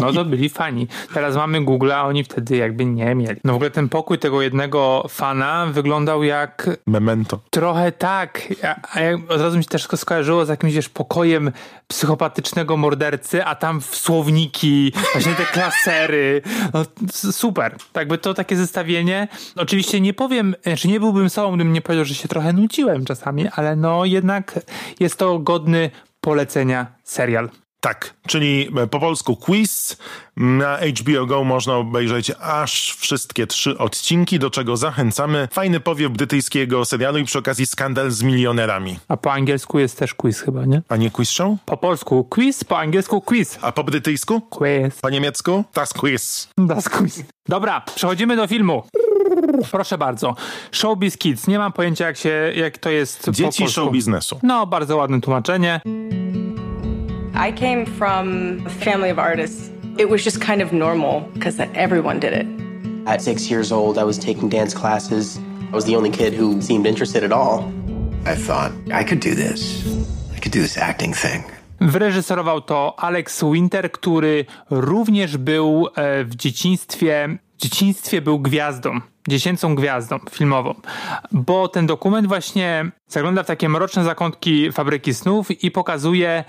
No 0.00 0.12
to 0.12 0.24
byli 0.24 0.48
fani. 0.48 0.88
Teraz 1.14 1.36
mamy 1.36 1.64
Google, 1.64 1.92
a 1.92 2.02
oni 2.04 2.24
wtedy 2.24 2.56
jakby 2.56 2.84
nie 2.84 3.14
mieli. 3.14 3.40
No 3.44 3.52
w 3.52 3.56
ogóle 3.56 3.70
ten 3.70 3.88
pokój 3.88 4.18
tego 4.18 4.42
jednego 4.42 5.06
fana 5.08 5.66
wyglądał 5.66 6.22
jak 6.22 6.70
Memento. 6.86 7.40
trochę 7.50 7.92
tak. 7.92 8.42
A, 8.94 9.00
ja, 9.00 9.14
od 9.28 9.40
razu 9.40 9.56
mi 9.56 9.62
się 9.64 9.70
też 9.70 9.88
skojarzyło 9.96 10.46
z 10.46 10.48
jakimś 10.48 10.74
wiesz, 10.74 10.88
pokojem 10.88 11.52
psychopatycznego 11.88 12.76
mordercy, 12.76 13.44
a 13.44 13.54
tam 13.54 13.80
słowniki, 13.80 14.92
właśnie 15.12 15.34
te 15.34 15.44
klasery. 15.44 16.42
No, 16.74 16.84
super. 17.32 17.76
Jakby 17.94 18.18
to 18.18 18.34
takie 18.34 18.56
zestawienie. 18.56 19.28
Oczywiście 19.56 20.00
nie 20.00 20.14
powiem, 20.14 20.54
znaczy 20.62 20.88
nie 20.88 21.00
byłbym 21.00 21.30
sobą, 21.30 21.54
gdybym 21.54 21.72
nie 21.72 21.82
powiedział, 21.82 22.04
że 22.04 22.14
się 22.14 22.28
trochę 22.28 22.52
nudziłem 22.52 23.04
czasami, 23.04 23.48
ale 23.48 23.76
no 23.76 24.04
jednak 24.04 24.60
jest 25.00 25.16
to 25.18 25.38
godny 25.38 25.90
polecenia 26.20 26.86
serial. 27.04 27.48
Tak, 27.80 28.14
czyli 28.26 28.70
e, 28.76 28.86
po 28.86 29.00
polsku 29.00 29.36
quiz. 29.36 29.96
Na 30.36 30.78
HBO 30.78 31.26
Go 31.26 31.44
można 31.44 31.76
obejrzeć 31.76 32.32
aż 32.40 32.96
wszystkie 32.98 33.46
trzy 33.46 33.78
odcinki, 33.78 34.38
do 34.38 34.50
czego 34.50 34.76
zachęcamy. 34.76 35.48
Fajny 35.52 35.80
powiew 35.80 36.12
brytyjskiego 36.12 36.84
serialu 36.84 37.18
i 37.18 37.24
przy 37.24 37.38
okazji 37.38 37.66
skandal 37.66 38.10
z 38.10 38.22
milionerami. 38.22 38.98
A 39.08 39.16
po 39.16 39.32
angielsku 39.32 39.78
jest 39.78 39.98
też 39.98 40.14
quiz 40.14 40.40
chyba, 40.40 40.64
nie? 40.64 40.82
A 40.88 40.96
nie 40.96 41.10
quiz 41.10 41.30
show? 41.30 41.58
Po 41.64 41.76
polsku 41.76 42.24
quiz, 42.24 42.64
po 42.64 42.78
angielsku 42.78 43.20
quiz. 43.20 43.58
A 43.62 43.72
po 43.72 43.84
brytyjsku? 43.84 44.40
Quiz. 44.40 45.00
Po 45.00 45.10
niemiecku? 45.10 45.64
Das 45.74 45.92
quiz. 45.92 46.48
Das 46.58 46.88
quiz. 46.88 47.22
Dobra, 47.48 47.80
przechodzimy 47.94 48.36
do 48.36 48.46
filmu. 48.46 48.82
Proszę 49.70 49.98
bardzo. 49.98 50.34
Showbiz 50.72 51.16
Kids. 51.18 51.46
Nie 51.46 51.58
mam 51.58 51.72
pojęcia, 51.72 52.06
jak, 52.06 52.16
się, 52.16 52.52
jak 52.54 52.78
to 52.78 52.90
jest 52.90 53.24
po 53.24 53.32
Dzieci 53.32 53.62
polsku. 53.62 53.80
show 53.80 53.92
biznesu. 53.92 54.40
No, 54.42 54.66
bardzo 54.66 54.96
ładne 54.96 55.20
tłumaczenie. 55.20 55.80
I 57.50 57.52
came 57.52 57.86
from 57.86 58.28
a 58.66 58.84
family 58.84 59.12
of 59.12 59.18
artists. 59.18 59.70
It 59.98 60.10
was 60.10 60.24
just 60.24 60.40
kind 60.44 60.62
of 60.62 60.72
normal 60.72 61.20
because 61.34 61.62
everyone 61.74 62.20
did 62.20 62.32
it. 62.32 62.46
At 63.06 63.22
six 63.22 63.50
years 63.50 63.72
old, 63.72 63.98
I 63.98 64.04
was 64.04 64.18
taking 64.18 64.50
dance 64.52 64.78
classes. 64.78 65.38
I 65.72 65.74
was 65.74 65.84
the 65.84 65.96
only 65.96 66.10
kid 66.10 66.40
who 66.40 66.62
seemed 66.62 66.86
interested 66.86 67.24
at 67.24 67.32
all. 67.32 67.64
I 68.26 68.36
thought, 68.46 68.72
I 69.00 69.04
could 69.04 69.20
do 69.20 69.34
this. 69.34 69.84
I 70.36 70.40
could 70.40 70.52
do 70.52 70.60
this 70.62 70.78
acting 70.78 71.16
thing. 71.16 71.44
Wyreżyserował 71.80 72.60
to 72.60 72.94
Alex 72.98 73.44
Winter, 73.52 73.92
który 73.92 74.44
również 74.70 75.36
był 75.36 75.86
e, 75.96 76.24
w 76.24 76.34
dzieciństwie, 76.34 77.38
dzieciństwie 77.64 78.22
był 78.22 78.38
gwiazdą, 78.38 79.00
dziecięcą 79.28 79.74
gwiazdą 79.74 80.18
filmową, 80.30 80.74
bo 81.32 81.68
ten 81.68 81.86
dokument 81.86 82.26
właśnie 82.26 82.90
zagląda 83.08 83.42
w 83.42 83.46
takie 83.46 83.68
mroczne 83.68 84.04
zakątki 84.04 84.72
fabryki 84.72 85.14
snów 85.14 85.50
i 85.64 85.70
pokazuje 85.70 86.44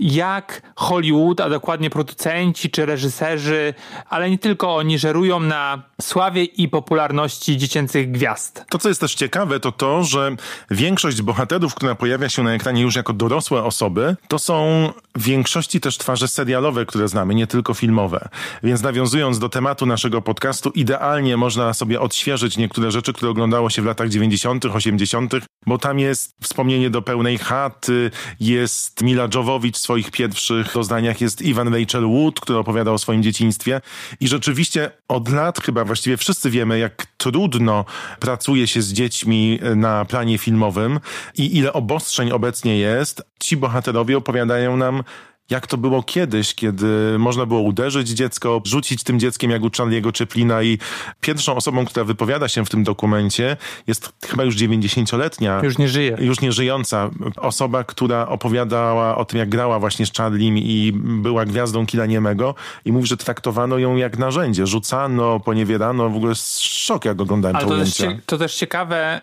jak 0.00 0.62
Hollywood, 0.76 1.40
a 1.40 1.48
dokładnie 1.48 1.90
producenci 1.90 2.70
czy 2.70 2.86
reżyserzy, 2.86 3.74
ale 4.08 4.30
nie 4.30 4.38
tylko 4.38 4.76
oni, 4.76 4.98
żerują 4.98 5.40
na 5.40 5.82
sławie 6.00 6.44
i 6.44 6.68
popularności 6.68 7.56
dziecięcych 7.56 8.10
gwiazd. 8.10 8.64
To, 8.68 8.78
co 8.78 8.88
jest 8.88 9.00
też 9.00 9.14
ciekawe, 9.14 9.60
to 9.60 9.72
to, 9.72 10.04
że 10.04 10.36
większość 10.70 11.22
bohaterów, 11.22 11.74
która 11.74 11.94
pojawia 11.94 12.28
się 12.28 12.42
na 12.42 12.54
ekranie 12.54 12.82
już 12.82 12.96
jako 12.96 13.12
dorosłe 13.12 13.64
osoby, 13.64 14.16
to 14.28 14.38
są 14.38 14.88
w 15.16 15.22
większości 15.22 15.80
też 15.80 15.98
twarze 15.98 16.28
serialowe, 16.28 16.86
które 16.86 17.08
znamy, 17.08 17.34
nie 17.34 17.46
tylko 17.46 17.74
filmowe. 17.74 18.28
Więc 18.62 18.82
nawiązując 18.82 19.38
do 19.38 19.48
tematu 19.48 19.86
naszego 19.86 20.22
podcastu, 20.22 20.70
idealnie 20.70 21.36
można 21.36 21.74
sobie 21.74 22.00
odświeżyć 22.00 22.56
niektóre 22.56 22.90
rzeczy, 22.90 23.12
które 23.12 23.30
oglądało 23.30 23.70
się 23.70 23.82
w 23.82 23.84
latach 23.84 24.08
90., 24.08 24.64
80., 24.64 25.32
bo 25.66 25.78
tam 25.78 25.98
jest 25.98 26.34
wspomnienie 26.42 26.90
do 26.90 27.02
pełnej 27.02 27.38
chaty, 27.38 28.10
jest 28.40 29.02
Mila 29.02 29.28
Jovovich 29.34 29.74
w 29.74 29.78
swoich 29.88 30.10
pierwszych 30.10 30.72
doznaniach, 30.74 31.20
jest 31.20 31.42
Ivan 31.42 31.74
Rachel 31.74 32.06
Wood, 32.06 32.40
który 32.40 32.58
opowiada 32.58 32.92
o 32.92 32.98
swoim 32.98 33.22
dzieciństwie. 33.22 33.80
I 34.20 34.28
rzeczywiście 34.28 34.90
od 35.08 35.28
lat 35.28 35.60
chyba 35.60 35.84
właściwie 35.84 36.16
wszyscy 36.16 36.50
wiemy, 36.50 36.78
jak 36.78 37.06
trudno 37.16 37.84
pracuje 38.20 38.66
się 38.66 38.82
z 38.82 38.92
dziećmi 38.92 39.58
na 39.76 40.04
planie 40.04 40.38
filmowym 40.38 41.00
i 41.34 41.56
ile 41.56 41.72
obostrzeń 41.72 42.30
obecnie 42.32 42.78
jest. 42.78 43.22
Ci 43.40 43.56
bohaterowie 43.56 44.16
opowiadają 44.16 44.76
nam, 44.76 45.02
jak 45.50 45.66
to 45.66 45.76
było 45.76 46.02
kiedyś, 46.02 46.54
kiedy 46.54 47.18
można 47.18 47.46
było 47.46 47.60
uderzyć 47.60 48.08
dziecko, 48.08 48.60
rzucić 48.64 49.04
tym 49.04 49.20
dzieckiem 49.20 49.50
jak 49.50 49.62
u 49.62 49.68
Charlie'ego 49.68 50.18
Chaplina 50.18 50.62
i 50.62 50.78
pierwszą 51.20 51.56
osobą, 51.56 51.84
która 51.86 52.04
wypowiada 52.04 52.48
się 52.48 52.64
w 52.64 52.68
tym 52.70 52.84
dokumencie 52.84 53.56
jest 53.86 54.12
chyba 54.26 54.44
już 54.44 54.56
90-letnia. 54.56 55.60
Już 55.62 55.78
nie 55.78 55.88
żyje. 55.88 56.16
Już 56.20 56.40
nie 56.40 56.52
żyjąca 56.52 57.10
osoba, 57.36 57.84
która 57.84 58.28
opowiadała 58.28 59.16
o 59.16 59.24
tym, 59.24 59.38
jak 59.38 59.48
grała 59.48 59.78
właśnie 59.78 60.06
z 60.06 60.12
Charliem 60.12 60.58
i 60.58 60.92
była 60.94 61.44
gwiazdą 61.44 61.86
kina 61.86 62.06
niemego 62.06 62.54
i 62.84 62.92
mówi, 62.92 63.06
że 63.06 63.16
traktowano 63.16 63.78
ją 63.78 63.96
jak 63.96 64.18
narzędzie. 64.18 64.66
Rzucano, 64.66 65.40
poniewierano, 65.40 66.10
w 66.10 66.16
ogóle 66.16 66.34
szok, 66.60 67.04
jak 67.04 67.20
oglądałem 67.20 67.56
Ale 67.56 67.64
to 67.66 67.70
to 67.70 67.78
też, 67.78 68.00
ujęcia. 68.00 68.22
to 68.26 68.38
też 68.38 68.54
ciekawe, 68.54 69.20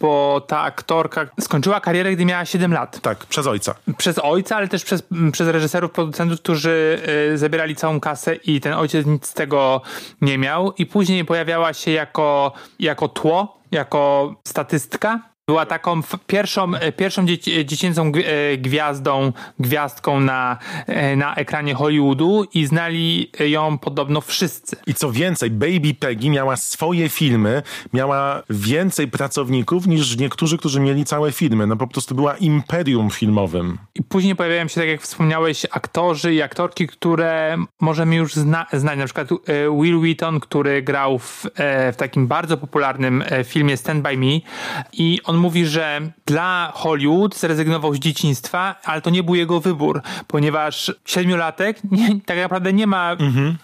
bo 0.00 0.44
ta 0.48 0.60
aktorka 0.60 1.26
skończyła 1.40 1.80
karierę, 1.80 2.12
gdy 2.12 2.24
miała 2.24 2.44
7 2.44 2.72
lat. 2.72 3.00
Tak, 3.00 3.26
przez 3.26 3.46
ojca. 3.46 3.74
Przez 3.98 4.18
ojca, 4.18 4.56
ale 4.56 4.68
też 4.68 4.84
przez, 4.84 5.02
m, 5.12 5.32
przez 5.46 5.54
reżyserów, 5.54 5.90
producentów, 5.90 6.40
którzy 6.40 7.02
y, 7.32 7.38
zabierali 7.38 7.76
całą 7.76 8.00
kasę 8.00 8.34
i 8.34 8.60
ten 8.60 8.72
ojciec 8.72 9.06
nic 9.06 9.26
z 9.26 9.34
tego 9.34 9.82
nie 10.20 10.38
miał. 10.38 10.72
I 10.72 10.86
później 10.86 11.24
pojawiała 11.24 11.72
się 11.72 11.90
jako, 11.90 12.52
jako 12.78 13.08
tło, 13.08 13.60
jako 13.72 14.34
statystka. 14.44 15.35
Była 15.48 15.66
taką 15.66 16.00
pierwszą, 16.26 16.74
e, 16.74 16.92
pierwszą 16.92 17.26
dzieci, 17.26 17.66
dziecięcą 17.66 18.12
gwi- 18.12 18.24
e, 18.26 18.58
gwiazdą, 18.58 19.32
gwiazdką 19.58 20.20
na, 20.20 20.58
e, 20.86 21.16
na 21.16 21.34
ekranie 21.34 21.74
Hollywoodu 21.74 22.44
i 22.54 22.66
znali 22.66 23.30
ją 23.40 23.78
podobno 23.78 24.20
wszyscy. 24.20 24.76
I 24.86 24.94
co 24.94 25.12
więcej, 25.12 25.50
Baby 25.50 25.94
Peggy 26.00 26.30
miała 26.30 26.56
swoje 26.56 27.08
filmy, 27.08 27.62
miała 27.92 28.42
więcej 28.50 29.08
pracowników 29.08 29.86
niż 29.86 30.16
niektórzy, 30.16 30.58
którzy 30.58 30.80
mieli 30.80 31.04
całe 31.04 31.32
filmy. 31.32 31.66
No 31.66 31.76
po 31.76 31.86
prostu 31.86 32.14
była 32.14 32.36
imperium 32.36 33.10
filmowym. 33.10 33.78
I 33.94 34.02
później 34.02 34.36
pojawiają 34.36 34.68
się, 34.68 34.80
tak 34.80 34.88
jak 34.88 35.02
wspomniałeś, 35.02 35.66
aktorzy 35.70 36.34
i 36.34 36.42
aktorki, 36.42 36.86
które 36.86 37.56
możemy 37.80 38.16
już 38.16 38.34
zna 38.34 38.66
znać. 38.72 38.98
Na 38.98 39.04
przykład 39.04 39.28
e, 39.32 39.36
Will 39.82 39.98
Wheaton, 40.00 40.40
który 40.40 40.82
grał 40.82 41.18
w, 41.18 41.46
e, 41.54 41.92
w 41.92 41.96
takim 41.96 42.26
bardzo 42.26 42.56
popularnym 42.56 43.24
e, 43.26 43.44
filmie 43.44 43.76
Stand 43.76 44.02
By 44.02 44.16
Me 44.16 44.40
i 44.92 45.20
on 45.24 45.35
mówi, 45.38 45.66
że 45.66 46.00
dla 46.26 46.72
Hollywood 46.74 47.36
zrezygnował 47.36 47.94
z 47.94 47.98
dzieciństwa, 47.98 48.74
ale 48.84 49.00
to 49.00 49.10
nie 49.10 49.22
był 49.22 49.34
jego 49.34 49.60
wybór, 49.60 50.02
ponieważ 50.26 50.92
siedmiolatek 51.04 51.78
nie, 51.90 52.20
tak 52.20 52.38
naprawdę 52.38 52.72
nie 52.72 52.86
ma 52.86 53.16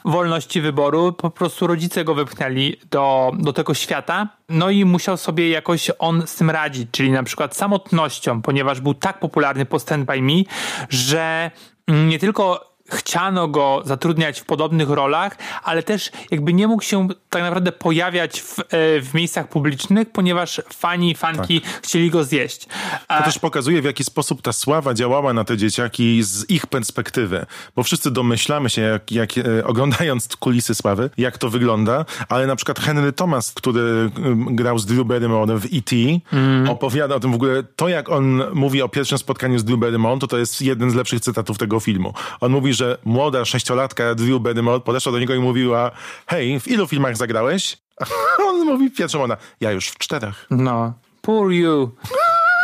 wolności 0.05 0.61
wyboru, 0.61 1.13
po 1.13 1.31
prostu 1.31 1.67
rodzice 1.67 2.05
go 2.05 2.15
wypchnęli 2.15 2.77
do, 2.91 3.33
do 3.39 3.53
tego 3.53 3.75
świata, 3.75 4.29
no 4.49 4.71
i 4.71 4.85
musiał 4.85 5.17
sobie 5.17 5.49
jakoś 5.49 5.91
on 5.99 6.27
z 6.27 6.37
tym 6.37 6.51
radzić, 6.51 6.89
czyli 6.93 7.11
na 7.11 7.23
przykład 7.23 7.57
samotnością, 7.57 8.43
ponieważ 8.43 8.81
był 8.81 8.95
tak 8.95 9.21
popularny 9.21 9.67
po 9.67 9.79
Stand 9.79 10.07
By 10.07 10.23
Me, 10.23 10.43
że 10.89 11.51
nie 11.89 12.19
tylko 12.19 12.72
chciano 12.93 13.49
go 13.49 13.83
zatrudniać 13.85 14.41
w 14.41 14.45
podobnych 14.45 14.91
rolach, 14.91 15.39
ale 15.65 15.83
też 15.83 16.11
jakby 16.31 16.53
nie 16.53 16.69
mógł 16.69 16.83
się 16.83 17.09
tak 17.31 17.43
naprawdę 17.43 17.73
pojawiać 17.73 18.41
w, 18.41 18.59
e, 18.59 18.65
w 19.01 19.15
miejscach 19.15 19.49
publicznych, 19.49 20.13
ponieważ 20.13 20.61
fani, 20.75 21.15
fanki 21.15 21.61
tak. 21.61 21.83
chcieli 21.83 22.11
go 22.11 22.25
zjeść. 22.25 22.67
To 23.09 23.23
też 23.25 23.39
pokazuje, 23.39 23.83
w 23.83 23.85
jaki 23.85 24.05
sposób 24.05 24.43
ta 24.43 24.53
sława 24.53 24.95
działała 24.95 25.33
na 25.33 25.45
te 25.45 25.57
dzieciaki 25.57 26.23
z 26.23 26.51
ich 26.51 26.67
perspektywy, 26.67 27.47
bo 27.77 27.83
wszyscy 27.83 28.11
domyślamy 28.11 28.71
się, 28.71 28.83
jak, 28.83 29.13
jak 29.13 29.39
e, 29.39 29.65
oglądając 29.65 30.37
kulisy 30.37 30.75
sławy, 30.75 31.11
jak 31.19 31.39
to 31.39 31.51
wygląda, 31.51 32.05
ale 32.29 32.47
na 32.47 32.57
przykład 32.57 32.81
Henry 32.81 33.13
Thomas, 33.13 33.53
który 33.53 34.11
grał 34.51 34.79
z 34.79 34.87
Drew 34.87 35.07
Barrymore 35.07 35.59
w 35.59 35.65
E.T., 35.65 35.97
mm. 36.33 36.69
opowiada 36.69 37.15
o 37.15 37.21
tym 37.21 37.33
w 37.33 37.35
ogóle, 37.35 37.63
to 37.63 37.89
jak 37.89 38.09
on 38.09 38.43
mówi 38.55 38.83
o 38.83 38.89
pierwszym 38.89 39.19
spotkaniu 39.19 39.59
z 39.59 39.65
Drew 39.65 39.79
Barrymore, 39.79 40.21
to 40.21 40.27
to 40.27 40.39
jest 40.39 40.63
jeden 40.63 40.91
z 40.91 40.95
lepszych 40.95 41.21
cytatów 41.21 41.59
tego 41.59 41.81
filmu. 41.81 42.15
On 42.41 42.53
mówi, 42.53 42.75
że 42.75 42.82
młoda 43.05 43.45
sześciolatka 43.45 44.15
Drew 44.15 44.41
Barrymore 44.41 44.81
podeszła 44.81 45.13
do 45.13 45.19
niego 45.19 45.35
i 45.35 45.39
mówiła 45.39 45.91
hej, 46.27 46.61
w 46.61 46.69
ilu 46.69 46.87
filmach 46.87 47.17
zagrałeś? 47.17 47.79
On 48.49 48.65
mówi 48.65 48.91
pierwszą 48.91 49.23
ona, 49.23 49.37
ja 49.61 49.73
już 49.73 49.89
w 49.89 49.99
czterech. 49.99 50.47
No, 50.51 50.93
poor 51.23 51.53
you. 51.53 51.91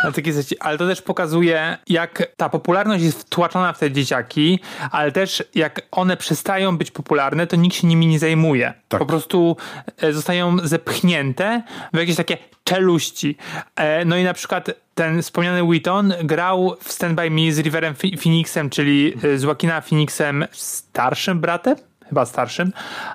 Na 0.03 0.11
takie 0.11 0.33
ale 0.59 0.77
to 0.77 0.87
też 0.87 1.01
pokazuje, 1.01 1.77
jak 1.87 2.23
ta 2.37 2.49
popularność 2.49 3.03
jest 3.03 3.21
wtłaczana 3.21 3.73
w 3.73 3.79
te 3.79 3.91
dzieciaki, 3.91 4.59
ale 4.91 5.11
też 5.11 5.43
jak 5.55 5.81
one 5.91 6.17
przestają 6.17 6.77
być 6.77 6.91
popularne, 6.91 7.47
to 7.47 7.55
nikt 7.55 7.75
się 7.75 7.87
nimi 7.87 8.07
nie 8.07 8.19
zajmuje. 8.19 8.73
Tak. 8.87 8.99
Po 8.99 9.05
prostu 9.05 9.57
e, 10.01 10.13
zostają 10.13 10.57
zepchnięte 10.63 11.63
w 11.93 11.97
jakieś 11.97 12.15
takie 12.15 12.37
czeluści. 12.63 13.37
E, 13.75 14.05
no 14.05 14.17
i 14.17 14.23
na 14.23 14.33
przykład 14.33 14.69
ten 14.95 15.21
wspomniany 15.21 15.63
Wheaton 15.63 16.13
grał 16.23 16.75
w 16.81 16.91
Stand 16.91 17.15
By 17.15 17.29
Me 17.29 17.51
z 17.51 17.59
Riverem 17.59 17.95
Phoenixem, 17.95 18.69
czyli 18.69 19.13
e, 19.23 19.37
z 19.37 19.43
Joaquina 19.43 19.81
Phoenixem 19.81 20.45
starszym 20.51 21.39
bratem, 21.39 21.75
chyba 22.09 22.25
starszym, 22.25 22.73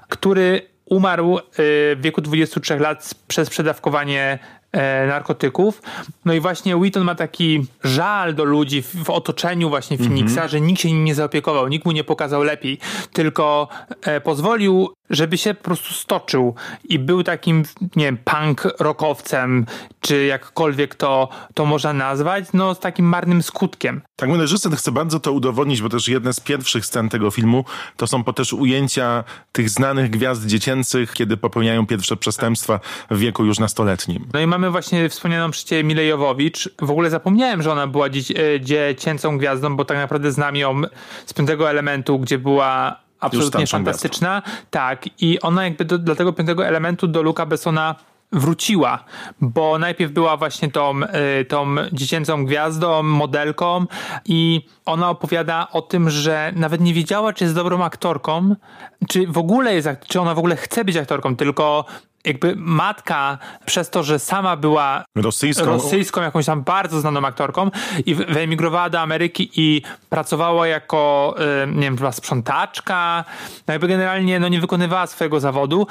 który 0.09 0.75
umarł 0.85 1.39
w 1.59 1.97
wieku 2.01 2.21
23 2.21 2.79
lat 2.79 3.15
przez 3.29 3.51
przedawkowanie 3.51 4.39
e, 4.75 5.07
narkotyków. 5.07 5.83
No 6.25 6.33
i 6.33 6.41
właśnie 6.41 6.77
Wheaton 6.77 7.05
ma 7.05 7.15
taki 7.15 7.67
żal 7.85 8.35
do 8.35 8.45
ludzi 8.45 8.83
w, 8.83 9.05
w 9.05 9.11
otoczeniu 9.11 9.69
właśnie 9.69 9.99
Phoenixa, 9.99 10.33
mm 10.33 10.49
-hmm. 10.49 10.51
że 10.51 10.61
nikt 10.61 10.81
się 10.81 10.89
nim 10.89 11.05
nie 11.05 11.15
zaopiekował, 11.15 11.69
nikt 11.69 11.85
mu 11.87 11.93
nie 11.93 12.05
pokazał 12.05 12.43
lepiej, 12.43 12.79
tylko 13.13 13.69
e, 14.03 14.21
pozwolił 14.21 14.91
żeby 15.11 15.39
się 15.39 15.55
po 15.55 15.65
prostu 15.65 15.95
stoczył 15.95 16.55
i 16.85 16.99
był 16.99 17.23
takim, 17.23 17.63
nie 17.97 18.05
wiem, 18.05 18.19
punk 18.25 18.63
rockowcem, 18.81 19.67
czy 20.01 20.25
jakkolwiek 20.25 20.95
to, 20.95 21.29
to 21.55 21.67
można 21.67 21.93
nazwać, 21.93 22.45
no 22.53 22.75
z 22.75 22.81
takim 22.81 23.07
marnym 23.07 23.43
skutkiem. 23.43 24.03
Tak, 24.17 24.31
reżyser 24.31 24.73
chce 24.73 24.93
bardzo 24.93 25.21
to 25.21 25.33
udowodnić, 25.33 25.83
bo 25.83 25.89
też 25.89 26.09
jedne 26.09 26.33
z 26.33 26.41
pierwszych 26.41 26.87
scen 26.87 27.09
tego 27.09 27.31
filmu 27.31 27.65
to 27.97 28.07
są 28.07 28.25
też 28.25 28.53
ujęcia 28.53 29.25
tych 29.53 29.71
znanych 29.71 30.11
gwiazd 30.11 30.47
dziecięcych, 30.47 31.13
kiedy 31.13 31.37
popełniają 31.37 31.87
pierwsze 31.87 32.17
przestępstwa 32.17 32.81
w 33.11 33.19
wieku 33.19 33.45
już 33.45 33.59
nastoletnim. 33.59 34.27
No 34.33 34.41
i 34.41 34.47
mamy 34.47 34.71
właśnie 34.71 35.09
wspomnianą 35.09 35.51
przecież 35.51 35.85
Milę 35.85 36.05
Jowowicz. 36.05 36.69
W 36.83 36.91
ogóle 36.91 37.11
zapomniałem, 37.11 37.63
że 37.63 37.73
ona 37.73 37.87
była 37.87 38.07
e, 38.07 38.11
dziecięcą 38.61 39.39
gwiazdą, 39.39 39.77
bo 39.77 39.85
tak 39.85 39.97
naprawdę 39.97 40.33
znam 40.33 40.57
ją 40.57 40.83
z 41.27 41.33
piątego 41.33 41.71
elementu, 41.71 42.19
gdzie 42.19 42.39
była 42.39 43.04
absolutnie 43.25 43.67
fantastyczna. 43.67 44.43
Tak, 44.71 45.05
i 45.21 45.41
ona 45.41 45.65
jakby 45.65 45.85
do, 45.85 45.99
do 45.99 46.17
tego 46.17 46.33
piątego 46.33 46.67
elementu 46.67 47.07
do 47.07 47.23
Luka 47.23 47.47
Bessona 47.47 47.95
wróciła, 48.33 49.05
bo 49.41 49.79
najpierw 49.79 50.13
była 50.13 50.37
właśnie 50.37 50.71
tą, 50.71 51.01
y, 51.41 51.45
tą 51.45 51.75
dziecięcą 51.93 52.45
gwiazdą, 52.45 53.03
modelką 53.03 53.87
i 54.25 54.67
ona 54.87 55.11
opowiada 55.11 55.69
o 55.73 55.83
tym, 55.83 56.11
że 56.11 56.53
nawet 56.57 56.81
nie 56.81 56.95
wiedziała, 56.95 57.33
czy 57.33 57.45
jest 57.45 57.55
dobrą 57.55 57.85
aktorką, 57.85 58.57
czy 59.09 59.27
w 59.27 59.39
ogóle 59.39 59.75
jest, 59.75 59.89
czy 60.09 60.21
ona 60.21 60.35
w 60.35 60.39
ogóle 60.39 60.57
chce 60.57 60.85
być 60.85 60.97
aktorką, 60.97 61.37
tylko 61.37 61.85
jakby 62.25 62.55
matka 62.57 63.39
przez 63.67 63.91
to, 63.91 64.03
że 64.03 64.19
sama 64.19 64.57
była 64.57 65.05
rosyjską, 65.17 65.65
rosyjską 65.65 66.23
jakąś 66.23 66.47
tam 66.47 66.63
bardzo 66.63 67.01
znaną 67.01 67.27
aktorką 67.27 67.71
i 68.07 68.15
wyemigrowała 68.15 68.91
do 68.91 69.01
Ameryki 69.01 69.51
i 69.57 69.83
pracowała 70.09 70.67
jako, 70.67 71.35
nie 71.67 71.83
wiem, 71.83 71.97
chyba 71.97 72.13
sprzątaczka, 72.13 73.25
no 73.69 73.75
jakby 73.75 73.89
generalnie 73.89 74.41
no, 74.41 74.49
nie 74.49 74.61
wykonywała 74.61 75.07
swojego 75.07 75.41
zawodu, 75.41 75.87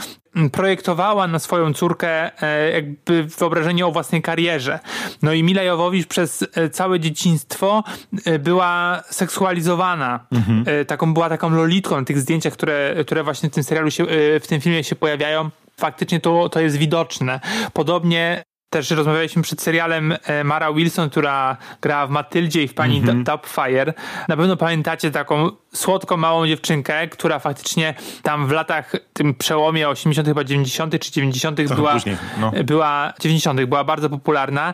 projektowała 0.51 1.27
na 1.27 1.39
swoją 1.39 1.73
córkę 1.73 2.41
e, 2.43 2.71
jakby 2.71 3.23
wyobrażenie 3.23 3.85
o 3.85 3.91
własnej 3.91 4.21
karierze. 4.21 4.79
No 5.21 5.33
i 5.33 5.43
Mila 5.43 5.63
Jowowicz 5.63 6.07
przez 6.07 6.45
e, 6.53 6.69
całe 6.69 6.99
dzieciństwo 6.99 7.83
e, 8.25 8.39
była 8.39 9.03
seksualizowana. 9.09 10.19
Mhm. 10.31 10.65
Taką, 10.85 11.13
była 11.13 11.29
taką 11.29 11.49
lolitką 11.49 11.99
na 11.99 12.05
tych 12.05 12.19
zdjęciach, 12.19 12.53
które, 12.53 12.95
które 13.05 13.23
właśnie 13.23 13.49
w 13.49 13.53
tym 13.53 13.63
serialu 13.63 13.91
się, 13.91 14.05
w 14.41 14.47
tym 14.47 14.61
filmie 14.61 14.83
się 14.83 14.95
pojawiają 14.95 15.49
faktycznie 15.77 16.19
to, 16.19 16.49
to 16.49 16.59
jest 16.59 16.77
widoczne. 16.77 17.39
Podobnie 17.73 18.43
też 18.73 18.91
rozmawialiśmy 18.91 19.41
przed 19.41 19.61
serialem 19.61 20.17
e, 20.23 20.43
Mara 20.43 20.73
Wilson, 20.73 21.09
która 21.09 21.57
grała 21.81 22.07
w 22.07 22.09
Matyldzie 22.09 22.63
i 22.63 22.67
w 22.67 22.73
pani 22.73 22.97
mm. 22.97 23.23
Topfire. 23.23 23.93
Na 24.27 24.37
pewno 24.37 24.57
pamiętacie 24.57 25.11
taką 25.11 25.49
słodką, 25.73 26.17
małą 26.17 26.47
dziewczynkę, 26.47 27.07
która 27.07 27.39
faktycznie 27.39 27.93
tam 28.23 28.47
w 28.47 28.51
latach, 28.51 28.95
tym 29.13 29.33
przełomie 29.33 29.89
80 29.89 30.27
chyba 30.27 30.43
90 30.43 30.99
czy 30.99 31.11
90 31.11 31.61
była, 31.75 31.95
no. 32.37 32.51
była 32.63 33.13
90 33.19 33.65
była 33.65 33.83
bardzo 33.83 34.09
popularna 34.09 34.73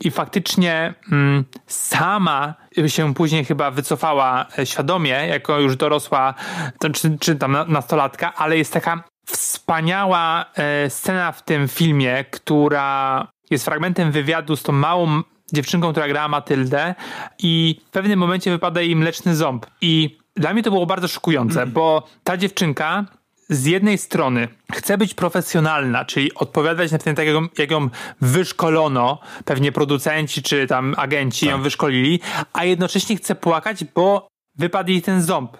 i 0.00 0.10
faktycznie 0.10 0.94
mm, 1.12 1.44
sama 1.66 2.54
się 2.86 3.14
później 3.14 3.44
chyba 3.44 3.70
wycofała 3.70 4.46
e, 4.58 4.66
świadomie, 4.66 5.26
jako 5.28 5.60
już 5.60 5.76
dorosła, 5.76 6.34
czy, 6.94 7.18
czy 7.18 7.36
tam 7.36 7.56
nastolatka, 7.68 8.34
ale 8.34 8.58
jest 8.58 8.72
taka 8.72 9.04
wspaniała 9.66 10.44
e, 10.54 10.90
scena 10.90 11.32
w 11.32 11.42
tym 11.42 11.68
filmie, 11.68 12.24
która 12.30 13.28
jest 13.50 13.64
fragmentem 13.64 14.12
wywiadu 14.12 14.56
z 14.56 14.62
tą 14.62 14.72
małą 14.72 15.22
dziewczynką, 15.52 15.92
która 15.92 16.08
grała 16.08 16.28
Matyldę 16.28 16.94
i 17.38 17.80
w 17.86 17.90
pewnym 17.90 18.18
momencie 18.18 18.50
wypada 18.50 18.80
jej 18.80 18.96
mleczny 18.96 19.36
ząb. 19.36 19.66
I 19.80 20.18
dla 20.36 20.52
mnie 20.52 20.62
to 20.62 20.70
było 20.70 20.86
bardzo 20.86 21.08
szokujące, 21.08 21.62
mm. 21.62 21.72
bo 21.72 22.08
ta 22.24 22.36
dziewczynka 22.36 23.04
z 23.48 23.64
jednej 23.64 23.98
strony 23.98 24.48
chce 24.72 24.98
być 24.98 25.14
profesjonalna, 25.14 26.04
czyli 26.04 26.34
odpowiadać 26.34 26.92
na 26.92 26.98
ten 26.98 27.14
tak, 27.14 27.26
jak 27.58 27.70
ją, 27.70 27.88
wyszkolono, 28.20 29.18
pewnie 29.44 29.72
producenci 29.72 30.42
czy 30.42 30.66
tam 30.66 30.94
agenci 30.98 31.46
tak. 31.46 31.50
ją 31.50 31.62
wyszkolili, 31.62 32.20
a 32.52 32.64
jednocześnie 32.64 33.16
chce 33.16 33.34
płakać, 33.34 33.84
bo 33.84 34.28
wypadł 34.54 34.90
jej 34.90 35.02
ten 35.02 35.22
ząb. 35.22 35.56